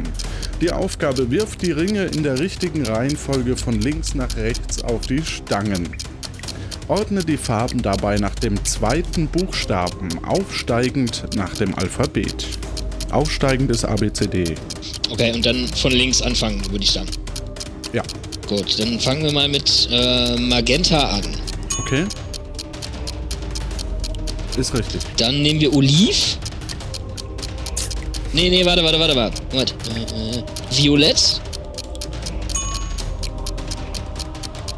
[0.61, 5.23] Die Aufgabe wirft die Ringe in der richtigen Reihenfolge von links nach rechts auf die
[5.25, 5.89] Stangen.
[6.89, 12.47] Ordne die Farben dabei nach dem zweiten Buchstaben, aufsteigend nach dem Alphabet.
[13.11, 14.55] Aufsteigend ist ABCD.
[15.11, 17.09] Okay, und dann von links anfangen, würde ich sagen.
[17.93, 18.01] Ja.
[18.47, 21.23] Gut, dann fangen wir mal mit äh, Magenta an.
[21.77, 22.05] Okay.
[24.57, 25.01] Ist richtig.
[25.17, 26.39] Dann nehmen wir Oliv.
[28.33, 29.41] Nee, nee, warte, warte, warte, warte.
[29.53, 29.73] warte.
[29.73, 30.43] Äh,
[30.75, 31.39] Violett.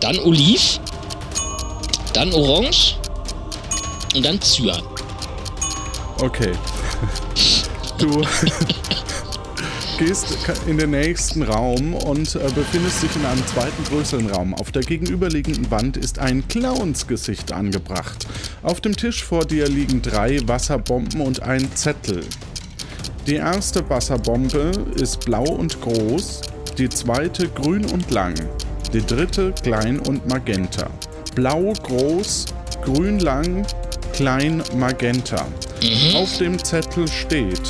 [0.01, 0.81] Dann Oliv
[2.13, 2.97] dann Orange
[4.15, 4.81] und dann Cyan.
[6.21, 6.51] Okay.
[7.97, 8.09] Du
[9.99, 10.35] gehst
[10.65, 14.55] in den nächsten Raum und äh, befindest dich in einem zweiten größeren Raum.
[14.55, 18.25] Auf der gegenüberliegenden Wand ist ein Clownsgesicht angebracht.
[18.63, 22.25] Auf dem Tisch vor dir liegen drei Wasserbomben und ein Zettel.
[23.27, 26.41] Die erste Wasserbombe ist blau und groß,
[26.79, 28.33] die zweite grün und lang,
[28.93, 30.89] die dritte klein und magenta.
[31.35, 32.45] Blau groß,
[32.83, 33.65] grün lang,
[34.13, 35.45] klein magenta.
[35.81, 36.15] Mhm.
[36.15, 37.61] Auf dem Zettel steht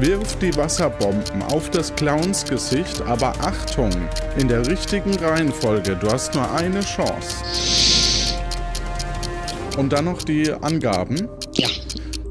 [0.00, 3.90] Wirf die Wasserbomben auf das Clownsgesicht, aber Achtung,
[4.38, 5.96] in der richtigen Reihenfolge.
[5.96, 7.36] Du hast nur eine Chance.
[9.76, 11.28] Und dann noch die Angaben.
[11.54, 11.68] Ja.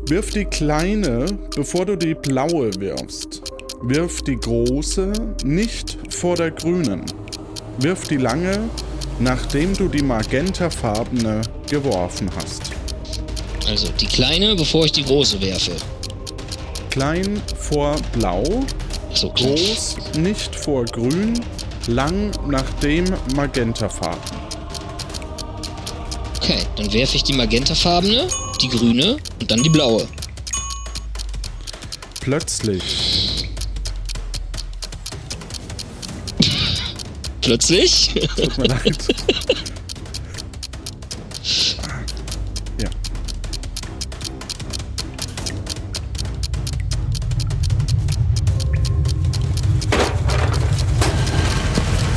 [0.07, 1.25] Wirf die kleine,
[1.55, 3.41] bevor du die blaue wirfst.
[3.81, 5.11] Wirf die große
[5.43, 7.03] nicht vor der grünen.
[7.79, 8.69] Wirf die lange,
[9.19, 12.71] nachdem du die magentafarbene geworfen hast.
[13.67, 15.73] Also die kleine, bevor ich die große werfe.
[16.89, 18.43] Klein vor blau,
[19.13, 21.39] So, groß nicht vor grün,
[21.87, 24.21] lang nachdem magentafarben.
[26.37, 28.27] Okay, dann werfe ich die magentafarbene,
[28.61, 30.07] die grüne und dann die blaue.
[32.21, 33.26] Plötzlich
[37.47, 38.13] Plötzlich.
[38.35, 38.97] Tut mir leid.
[42.77, 42.89] Ja.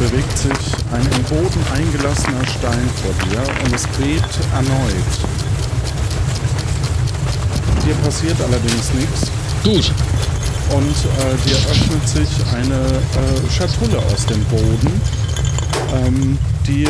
[0.01, 0.51] Bewegt sich
[0.90, 4.90] ein im Boden eingelassener Stein vor dir und es bebt erneut.
[7.86, 9.31] Dir passiert allerdings nichts.
[9.62, 9.93] Gut.
[10.70, 15.01] Und äh, dir öffnet sich eine äh, Schatulle aus dem Boden,
[15.93, 16.87] ähm, die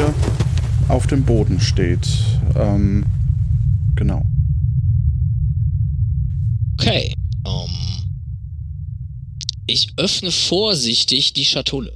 [0.88, 2.06] auf dem Boden steht.
[2.56, 3.04] Ähm,
[3.96, 4.24] genau.
[6.78, 7.14] Okay.
[7.46, 7.70] Ähm,
[9.66, 11.94] ich öffne vorsichtig die Schatulle.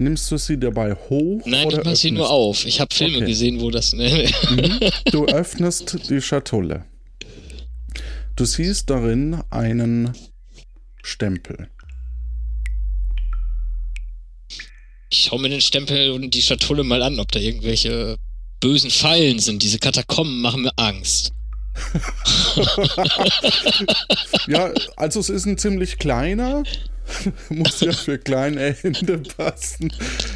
[0.00, 1.40] Nimmst du sie dabei hoch?
[1.46, 2.66] Nein, oder ich mach sie nur auf.
[2.66, 3.26] Ich habe Filme Okay.
[3.26, 3.92] gesehen, wo das.
[3.94, 4.80] Mhm.
[5.12, 6.84] Du öffnest die Schatulle.
[8.34, 10.12] Du siehst darin einen
[11.02, 11.68] Stempel.
[15.24, 18.18] Ich schau mir den Stempel und die Schatulle mal an, ob da irgendwelche
[18.60, 19.62] bösen Fallen sind.
[19.62, 21.32] Diese Katakomben machen mir Angst.
[24.46, 26.62] Ja, also es ist ein ziemlich kleiner.
[27.48, 29.90] Muss ja für kleine Hände passen.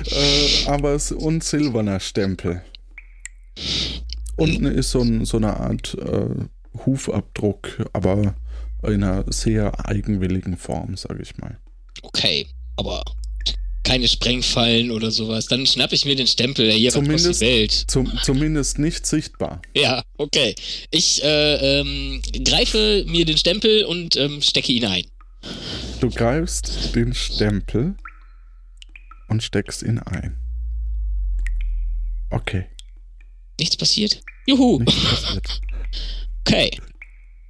[0.07, 2.63] Äh, aber es ist ein silberner Stempel.
[4.37, 6.31] Unten ist so, ein, so eine Art äh,
[6.87, 8.35] Hufabdruck, aber
[8.85, 11.59] in einer sehr eigenwilligen Form, sage ich mal.
[12.03, 12.47] Okay,
[12.77, 13.05] aber
[13.89, 15.47] keine Sprengfallen oder sowas.
[15.47, 17.73] Dann schnapp ich mir den Stempel, hier Zumindest, die Welt.
[17.89, 19.63] zum, zumindest nicht sichtbar.
[19.75, 20.55] Ja, okay.
[20.91, 25.05] Ich äh, ähm, greife mir den Stempel und ähm, stecke ihn ein.
[26.01, 27.95] Du greifst den Stempel
[29.29, 30.37] und steckst ihn ein.
[32.31, 32.67] Okay,
[33.59, 34.21] Nichts passiert?
[34.47, 34.81] Juhu.
[34.81, 35.61] nichts passiert.
[36.47, 36.71] Okay.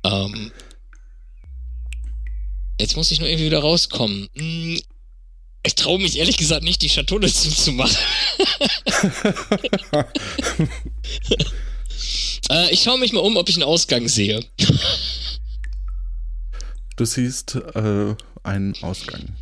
[0.04, 0.52] Ähm.
[2.80, 4.28] Jetzt muss ich nur irgendwie wieder rauskommen.
[4.36, 4.80] Hm,
[5.64, 7.96] Ich traue mich ehrlich gesagt nicht, die Schatulle zuzumachen.
[12.50, 14.44] äh, ich schaue mich mal um, ob ich einen Ausgang sehe.
[16.96, 19.36] Du siehst äh, einen Ausgang,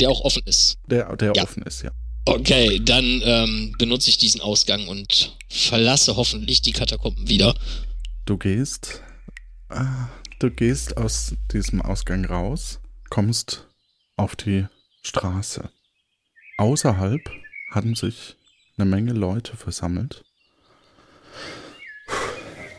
[0.00, 0.78] Der auch offen ist.
[0.86, 1.42] der, der Ja.
[1.42, 1.90] offen ist, ja.
[2.26, 7.54] Okay, dann ähm, benutze ich diesen Ausgang und verlasse hoffentlich die Katakomben wieder.
[8.26, 9.00] Du gehst,
[9.70, 9.84] äh,
[10.38, 13.66] du gehst aus diesem Ausgang raus, kommst
[14.16, 14.66] auf die
[15.02, 15.70] Straße.
[16.58, 17.20] Außerhalb
[17.70, 18.36] hatten sich
[18.76, 20.24] eine Menge Leute versammelt,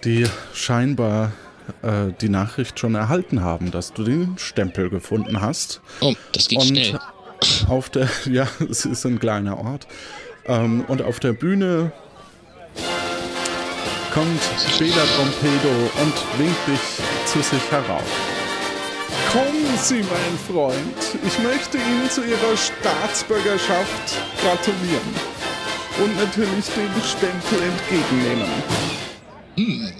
[0.03, 1.31] die scheinbar
[1.81, 5.81] äh, die Nachricht schon erhalten haben, dass du den Stempel gefunden hast.
[6.01, 6.99] Oh, das ging und schnell.
[7.67, 9.87] auf der, ja, es ist ein kleiner Ort.
[10.45, 11.91] Ähm, und auf der Bühne
[14.13, 14.41] kommt
[14.77, 16.79] Bela Trompedo und winkt dich
[17.25, 18.03] zu sich herauf.
[19.31, 20.77] Kommen Sie, mein Freund.
[21.25, 25.01] Ich möchte Ihnen zu Ihrer Staatsbürgerschaft gratulieren.
[26.03, 28.47] Und natürlich den Stempel entgegennehmen.
[29.57, 29.91] Hm.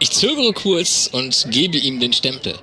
[0.00, 2.54] Ich zögere kurz und gebe ihm den Stempel.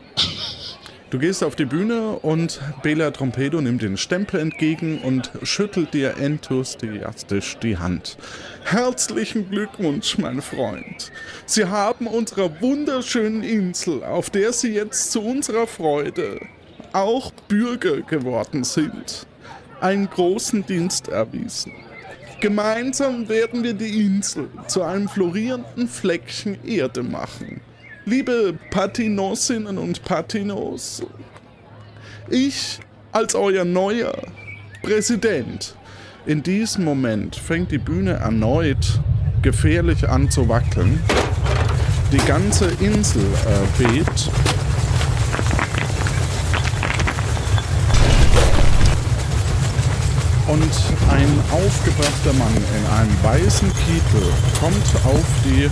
[1.10, 6.18] Du gehst auf die Bühne und Bela Trompedo nimmt den Stempel entgegen und schüttelt dir
[6.18, 8.18] enthusiastisch die Hand.
[8.64, 11.12] Herzlichen Glückwunsch, mein Freund.
[11.48, 16.40] Sie haben unserer wunderschönen Insel, auf der Sie jetzt zu unserer Freude
[16.94, 19.26] auch Bürger geworden sind,
[19.82, 21.74] einen großen Dienst erwiesen.
[22.40, 27.60] Gemeinsam werden wir die Insel zu einem florierenden Fleckchen Erde machen.
[28.06, 31.04] Liebe Patinosinnen und Patinos,
[32.30, 32.80] ich
[33.12, 34.16] als euer neuer
[34.82, 35.76] Präsident.
[36.26, 39.00] In diesem Moment fängt die Bühne erneut
[39.42, 41.00] gefährlich an zu wackeln.
[42.12, 44.30] Die ganze Insel äh, bebt.
[50.50, 50.72] Und
[51.12, 54.28] ein aufgebrachter Mann in einem weißen Kittel
[54.60, 55.70] kommt auf die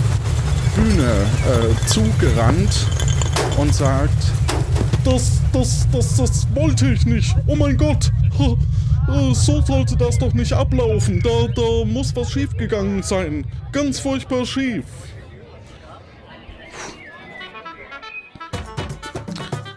[0.76, 2.86] Bühne äh, zugerannt
[3.56, 4.32] und sagt,
[5.04, 7.34] das, das, das, das wollte ich nicht.
[7.48, 8.12] Oh mein Gott,
[9.32, 11.20] so sollte das doch nicht ablaufen.
[11.24, 13.44] Da, da muss was schiefgegangen sein.
[13.72, 14.84] Ganz furchtbar schief.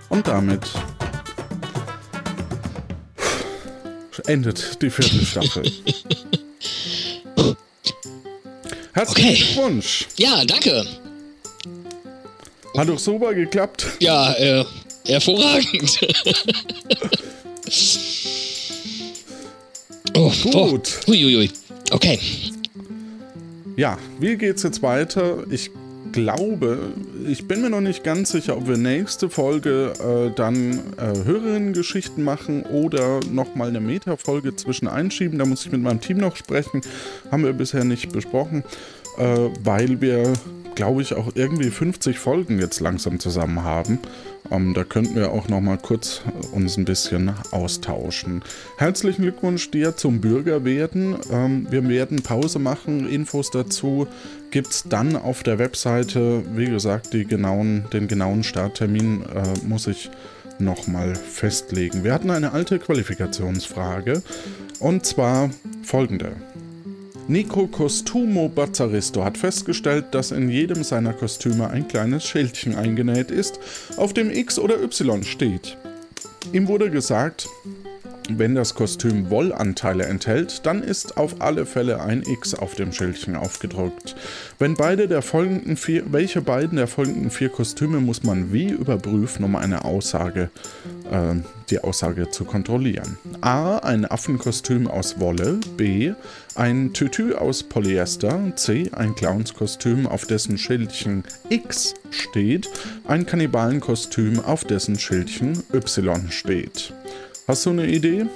[0.09, 0.69] Und damit
[4.31, 5.63] endet die vierte Staffel.
[8.93, 9.35] Herzlichen Okay.
[9.35, 10.07] Glückwunsch.
[10.17, 10.85] Ja, danke.
[12.77, 13.85] Hat doch super geklappt.
[13.99, 14.63] Ja, äh,
[15.05, 15.99] hervorragend.
[20.15, 20.99] oh, Gut.
[21.07, 21.11] Oh.
[21.11, 21.51] Uiuiui.
[21.91, 22.19] Okay.
[23.75, 25.43] Ja, wie geht's jetzt weiter?
[25.49, 25.69] Ich
[26.11, 26.93] glaube,
[27.27, 32.23] ich bin mir noch nicht ganz sicher, ob wir nächste Folge äh, dann äh, Hörerinnen-Geschichten
[32.23, 35.39] machen oder nochmal eine Meta-Folge zwischen einschieben.
[35.39, 36.81] Da muss ich mit meinem Team noch sprechen.
[37.31, 38.63] Haben wir bisher nicht besprochen,
[39.17, 40.33] äh, weil wir,
[40.75, 43.99] glaube ich, auch irgendwie 50 Folgen jetzt langsam zusammen haben.
[44.51, 48.43] Ähm, da könnten wir auch noch mal kurz äh, uns ein bisschen austauschen.
[48.77, 51.15] Herzlichen Glückwunsch dir zum Bürgerwerden.
[51.31, 53.07] Ähm, wir werden Pause machen.
[53.09, 54.07] Infos dazu
[54.51, 56.43] gibt es dann auf der Webseite.
[56.55, 60.11] Wie gesagt, genauen, den genauen Starttermin äh, muss ich
[60.59, 62.03] noch mal festlegen.
[62.03, 64.21] Wir hatten eine alte Qualifikationsfrage
[64.79, 65.49] und zwar
[65.83, 66.33] folgende.
[67.27, 73.59] Nico Costumo Bazzaristo hat festgestellt, dass in jedem seiner Kostüme ein kleines Schildchen eingenäht ist,
[73.95, 75.77] auf dem X oder Y steht.
[76.51, 77.47] Ihm wurde gesagt,
[78.30, 83.35] wenn das Kostüm Wollanteile enthält, dann ist auf alle Fälle ein X auf dem Schildchen
[83.35, 84.15] aufgedruckt.
[84.60, 89.43] Wenn beide der folgenden vier, welche beiden der folgenden vier Kostüme muss man wie überprüfen,
[89.43, 90.49] um eine Aussage,
[91.10, 91.35] äh,
[91.69, 93.18] die Aussage zu kontrollieren?
[93.41, 93.77] A.
[93.77, 95.60] Ein Affenkostüm aus Wolle.
[95.77, 96.14] B.
[96.56, 98.53] Ein Tütü aus Polyester.
[98.56, 98.91] C.
[98.93, 102.69] Ein Clownskostüm, auf dessen Schildchen X steht.
[103.07, 106.93] Ein Kannibalenkostüm, auf dessen Schildchen Y steht.
[107.51, 108.27] Hast du eine Idee?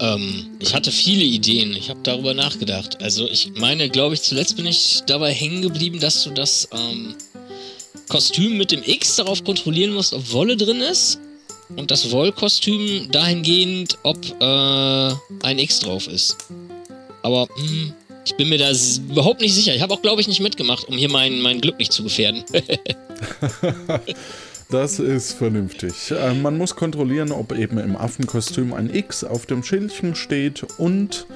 [0.00, 1.74] Ähm, ich hatte viele Ideen.
[1.74, 3.02] Ich habe darüber nachgedacht.
[3.02, 7.14] Also ich meine, glaube ich, zuletzt bin ich dabei hängen geblieben, dass du das ähm,
[8.10, 11.18] Kostüm mit dem X darauf kontrollieren musst, ob Wolle drin ist.
[11.74, 16.36] Und das Wollkostüm dahingehend, ob äh, ein X drauf ist.
[17.22, 17.94] Aber hm,
[18.26, 18.70] ich bin mir da
[19.08, 19.74] überhaupt nicht sicher.
[19.74, 22.44] Ich habe auch, glaube ich, nicht mitgemacht, um hier mein, mein Glück nicht zu gefährden.
[24.68, 26.10] Das ist vernünftig.
[26.10, 31.26] Äh, man muss kontrollieren, ob eben im Affenkostüm ein X auf dem Schildchen steht und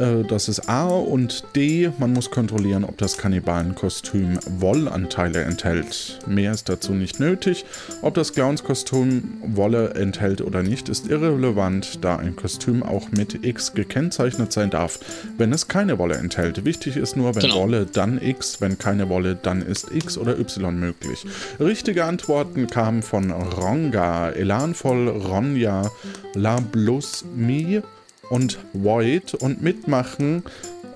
[0.00, 1.90] äh, das ist A und D.
[1.98, 6.18] Man muss kontrollieren, ob das Kannibalenkostüm Wollanteile enthält.
[6.26, 7.64] Mehr ist dazu nicht nötig.
[8.02, 13.74] Ob das Clownskostüm Wolle enthält oder nicht, ist irrelevant, da ein Kostüm auch mit X
[13.74, 14.98] gekennzeichnet sein darf,
[15.36, 16.64] wenn es keine Wolle enthält.
[16.64, 17.62] Wichtig ist nur, wenn Genau.
[17.62, 21.24] Wolle, dann X, wenn keine Wolle, dann ist X oder Y möglich.
[21.58, 25.90] Richtige Antworten kamen von Ronga, Elanvoll, Ronja,
[26.34, 27.82] La Blus Mi
[28.30, 30.42] und Void und mitmachen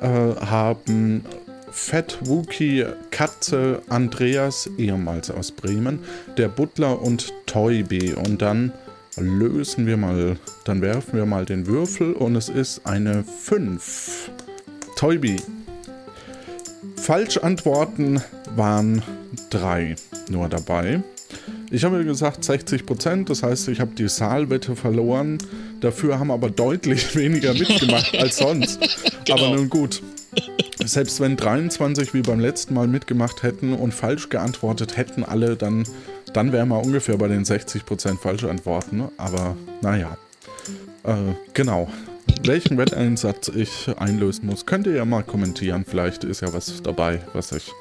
[0.00, 1.24] äh, haben
[1.70, 5.98] Fett Wookie, Katze, Andreas, ehemals aus Bremen,
[6.38, 8.14] der Butler und Toybi.
[8.14, 8.72] Und dann
[9.16, 14.30] lösen wir mal, dann werfen wir mal den Würfel und es ist eine 5.
[14.96, 15.36] Toybi.
[16.96, 18.22] Falschantworten
[18.54, 19.02] waren
[19.50, 19.96] drei
[20.30, 21.02] nur dabei.
[21.74, 25.38] Ich habe gesagt 60 Prozent, das heißt, ich habe die Saalwette verloren.
[25.80, 28.78] Dafür haben aber deutlich weniger mitgemacht als sonst.
[29.24, 29.46] Genau.
[29.46, 30.00] Aber nun gut.
[30.84, 35.82] Selbst wenn 23 wie beim letzten Mal mitgemacht hätten und falsch geantwortet hätten alle, dann,
[36.32, 38.98] dann wären wir ungefähr bei den 60 Prozent Falschantworten.
[38.98, 39.10] ne?
[39.16, 40.16] Aber naja.
[41.02, 41.16] Äh,
[41.54, 41.88] genau.
[42.44, 45.84] Welchen Wetteinsatz ich einlösen muss, könnt ihr ja mal kommentieren.
[45.88, 47.72] Vielleicht ist ja was dabei, was ich,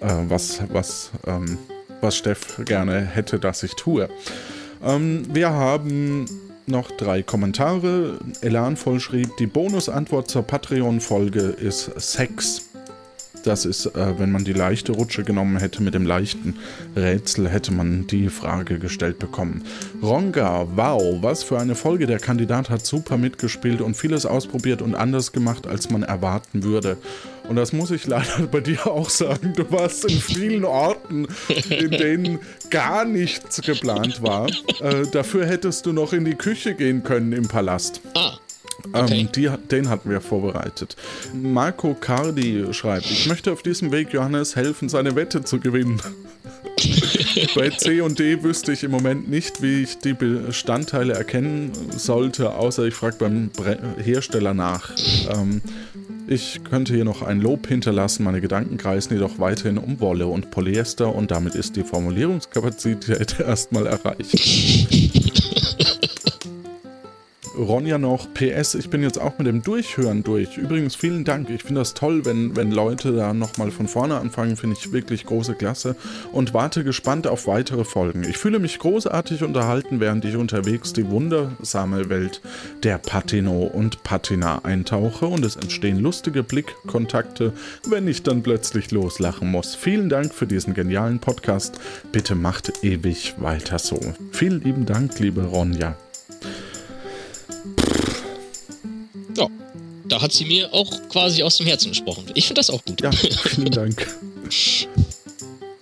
[0.00, 1.58] äh, was, was, ähm,
[2.00, 4.08] was Steff gerne hätte, dass ich tue.
[4.84, 6.26] Ähm, wir haben
[6.66, 8.18] noch drei Kommentare.
[8.40, 12.66] Elanvoll schrieb, die Bonusantwort zur Patreon-Folge ist Sex.
[13.46, 16.56] Das ist, äh, wenn man die leichte Rutsche genommen hätte mit dem leichten
[16.96, 19.62] Rätsel, hätte man die Frage gestellt bekommen.
[20.02, 22.08] Ronga, wow, was für eine Folge.
[22.08, 26.96] Der Kandidat hat super mitgespielt und vieles ausprobiert und anders gemacht, als man erwarten würde.
[27.48, 29.52] Und das muss ich leider bei dir auch sagen.
[29.54, 31.28] Du warst in vielen Orten,
[31.68, 32.38] in denen
[32.70, 34.48] gar nichts geplant war.
[34.80, 38.00] Äh, dafür hättest du noch in die Küche gehen können im Palast.
[38.14, 38.38] Ah.
[38.92, 39.20] Okay.
[39.20, 40.96] Ähm, die, den hatten wir vorbereitet.
[41.34, 46.00] Marco Cardi schreibt, ich möchte auf diesem Weg Johannes helfen, seine Wette zu gewinnen.
[47.54, 52.54] Bei C und D wüsste ich im Moment nicht, wie ich die Bestandteile erkennen sollte,
[52.54, 53.50] außer ich frage beim
[53.98, 54.90] Hersteller nach.
[55.30, 55.62] Ähm,
[56.28, 60.50] Ich könnte hier noch ein Lob hinterlassen, meine Gedanken kreisen jedoch weiterhin um Wolle und
[60.50, 64.34] Polyester und damit ist die Formulierungskapazität erstmal erreicht.
[67.56, 70.58] Ronja noch, PS, ich bin jetzt auch mit dem Durchhören durch.
[70.58, 71.48] Übrigens, vielen Dank.
[71.48, 75.24] Ich finde das toll, wenn, wenn Leute da nochmal von vorne anfangen, finde ich wirklich
[75.24, 75.96] große Klasse
[76.32, 78.24] und warte gespannt auf weitere Folgen.
[78.28, 82.42] Ich fühle mich großartig unterhalten, während ich unterwegs die wundersame Welt
[82.82, 87.52] der Patino und Patina eintauche und es entstehen lustige Blickkontakte,
[87.88, 89.74] wenn ich dann plötzlich loslachen muss.
[89.74, 91.80] Vielen Dank für diesen genialen Podcast.
[92.12, 93.98] Bitte macht ewig weiter so.
[94.32, 95.96] Vielen lieben Dank, liebe Ronja.
[99.36, 99.48] Ja,
[100.08, 102.24] da hat sie mir auch quasi aus dem Herzen gesprochen.
[102.34, 103.00] Ich finde das auch gut.
[103.00, 104.06] Ja, vielen Dank.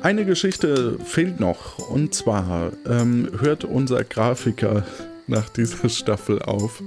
[0.01, 4.85] Eine Geschichte fehlt noch und zwar ähm, hört unser Grafiker
[5.26, 6.82] nach dieser Staffel auf.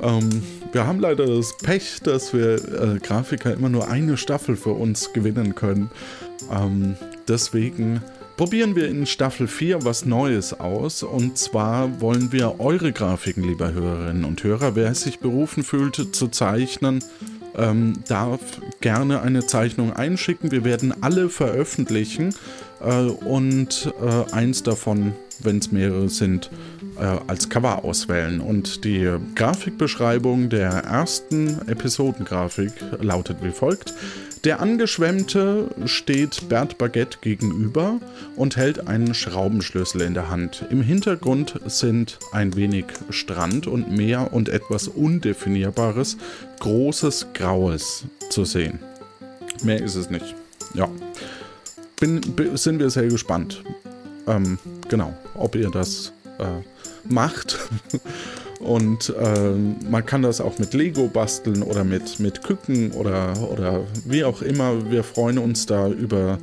[0.00, 0.42] Ähm,
[0.72, 5.12] wir haben leider das Pech, dass wir äh, Grafiker immer nur eine Staffel für uns
[5.12, 5.90] gewinnen können.
[6.50, 6.96] Ähm,
[7.26, 8.02] deswegen
[8.36, 11.02] probieren wir in Staffel 4 was Neues aus.
[11.02, 14.76] Und zwar wollen wir eure Grafiken, liebe Hörerinnen und Hörer.
[14.76, 17.02] Wer sich berufen fühlt zu zeichnen,
[17.56, 18.40] ähm, darf
[18.80, 20.50] gerne eine Zeichnung einschicken.
[20.50, 22.34] Wir werden alle veröffentlichen
[22.80, 26.50] äh, und äh, eins davon, wenn es mehrere sind,
[26.98, 28.40] äh, als Cover auswählen.
[28.40, 33.94] Und die Grafikbeschreibung der ersten Episodengrafik lautet wie folgt.
[34.46, 37.98] Der Angeschwemmte steht Bert Baguette gegenüber
[38.36, 40.64] und hält einen Schraubenschlüssel in der Hand.
[40.70, 46.16] Im Hintergrund sind ein wenig Strand und Meer und etwas Undefinierbares,
[46.60, 48.78] großes Graues zu sehen.
[49.64, 50.36] Mehr ist es nicht.
[50.74, 50.88] Ja.
[51.98, 52.20] Bin,
[52.54, 53.64] sind wir sehr gespannt.
[54.28, 56.62] Ähm, genau, ob ihr das äh,
[57.12, 57.58] macht.
[58.60, 59.50] Und äh,
[59.90, 64.42] man kann das auch mit Lego basteln oder mit, mit Küken oder, oder wie auch
[64.42, 64.90] immer.
[64.90, 66.38] Wir freuen uns da über,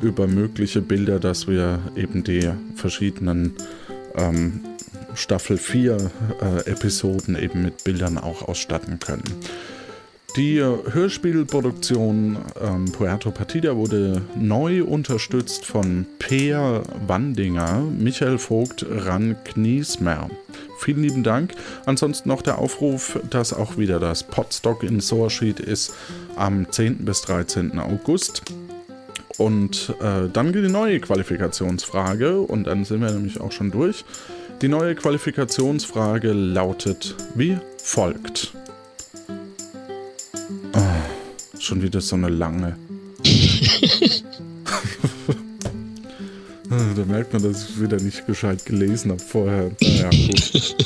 [0.00, 3.54] über mögliche Bilder, dass wir eben die verschiedenen
[4.16, 4.60] ähm,
[5.14, 6.10] Staffel 4
[6.40, 9.24] äh, Episoden eben mit Bildern auch ausstatten können.
[10.36, 20.30] Die Hörspielproduktion ähm, Puerto Partida wurde neu unterstützt von Peer Wandinger, Michael Vogt, Ran Kniesmer.
[20.78, 21.54] Vielen lieben Dank.
[21.84, 25.94] Ansonsten noch der Aufruf, dass auch wieder das Podstock in Soarsheet ist
[26.36, 26.98] am 10.
[26.98, 27.80] bis 13.
[27.80, 28.42] August.
[29.36, 34.04] Und äh, dann geht die neue Qualifikationsfrage und dann sind wir nämlich auch schon durch.
[34.62, 38.52] Die neue Qualifikationsfrage lautet wie folgt.
[41.70, 42.76] Schon wieder so eine lange.
[46.68, 49.70] da merkt man, dass ich wieder nicht gescheit gelesen habe vorher.
[49.80, 50.76] Naja, gut.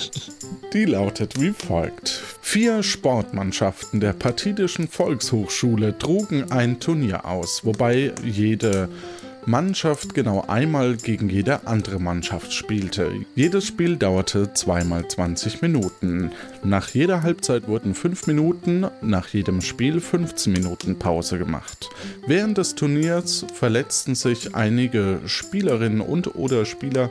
[0.74, 2.10] Die lautet wie folgt.
[2.42, 8.90] Vier Sportmannschaften der Partidischen Volkshochschule trugen ein Turnier aus, wobei jede
[9.46, 13.12] Mannschaft genau einmal gegen jede andere Mannschaft spielte.
[13.34, 16.32] Jedes Spiel dauerte zweimal 20 Minuten.
[16.62, 21.90] Nach jeder Halbzeit wurden 5 Minuten, nach jedem Spiel 15 Minuten Pause gemacht.
[22.26, 27.10] Während des Turniers verletzten sich einige Spielerinnen und oder Spieler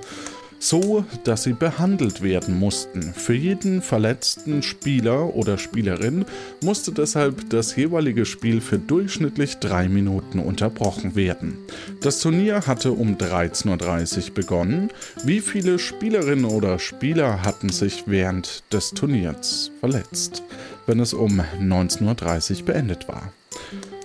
[0.63, 3.13] so dass sie behandelt werden mussten.
[3.13, 6.23] Für jeden verletzten Spieler oder Spielerin
[6.61, 11.57] musste deshalb das jeweilige Spiel für durchschnittlich drei Minuten unterbrochen werden.
[12.01, 14.89] Das Turnier hatte um 13.30 Uhr begonnen.
[15.25, 20.43] Wie viele Spielerinnen oder Spieler hatten sich während des Turniers verletzt,
[20.85, 23.33] wenn es um 19.30 Uhr beendet war?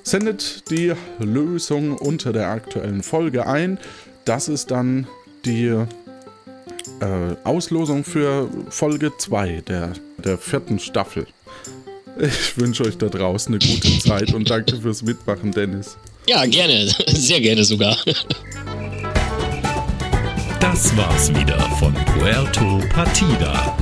[0.03, 3.79] Sendet die Lösung unter der aktuellen Folge ein.
[4.25, 5.07] Das ist dann
[5.45, 5.87] die
[7.01, 11.27] äh, Auslosung für Folge 2 der, der vierten Staffel.
[12.21, 15.97] Ich wünsche euch da draußen eine gute Zeit und danke fürs Mitmachen, Dennis.
[16.27, 16.89] Ja, gerne.
[17.07, 17.97] Sehr gerne sogar.
[20.61, 23.77] Das war's wieder von Puerto Partida.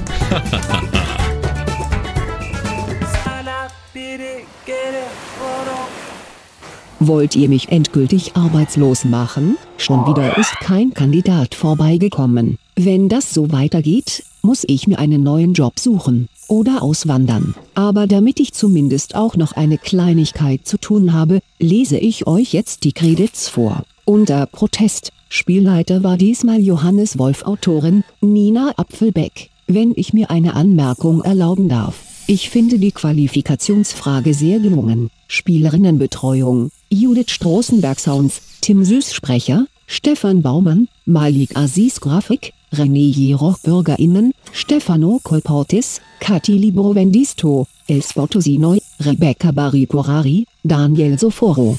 [7.00, 9.56] Wollt ihr mich endgültig arbeitslos machen?
[9.78, 12.58] Schon wieder ist kein Kandidat vorbeigekommen.
[12.78, 17.54] Wenn das so weitergeht, muss ich mir einen neuen Job suchen oder auswandern.
[17.74, 22.84] Aber damit ich zumindest auch noch eine Kleinigkeit zu tun habe, lese ich euch jetzt
[22.84, 23.84] die Credits vor.
[24.04, 25.10] Unter Protest.
[25.30, 29.48] Spielleiter war diesmal Johannes Wolf Autorin, Nina Apfelbeck.
[29.66, 32.04] Wenn ich mir eine Anmerkung erlauben darf.
[32.26, 35.08] Ich finde die Qualifikationsfrage sehr gelungen.
[35.28, 36.70] Spielerinnenbetreuung.
[36.90, 45.20] Judith Stroßenberg Sounds, Tim Süß Sprecher, Stefan Baumann, Malik Aziz Grafik, René Jeroch BürgerInnen, Stefano
[45.22, 51.78] Kolportis, Kathi Librovendisto, Els Botosinoi, Rebecca Bariporari, Daniel Soforo.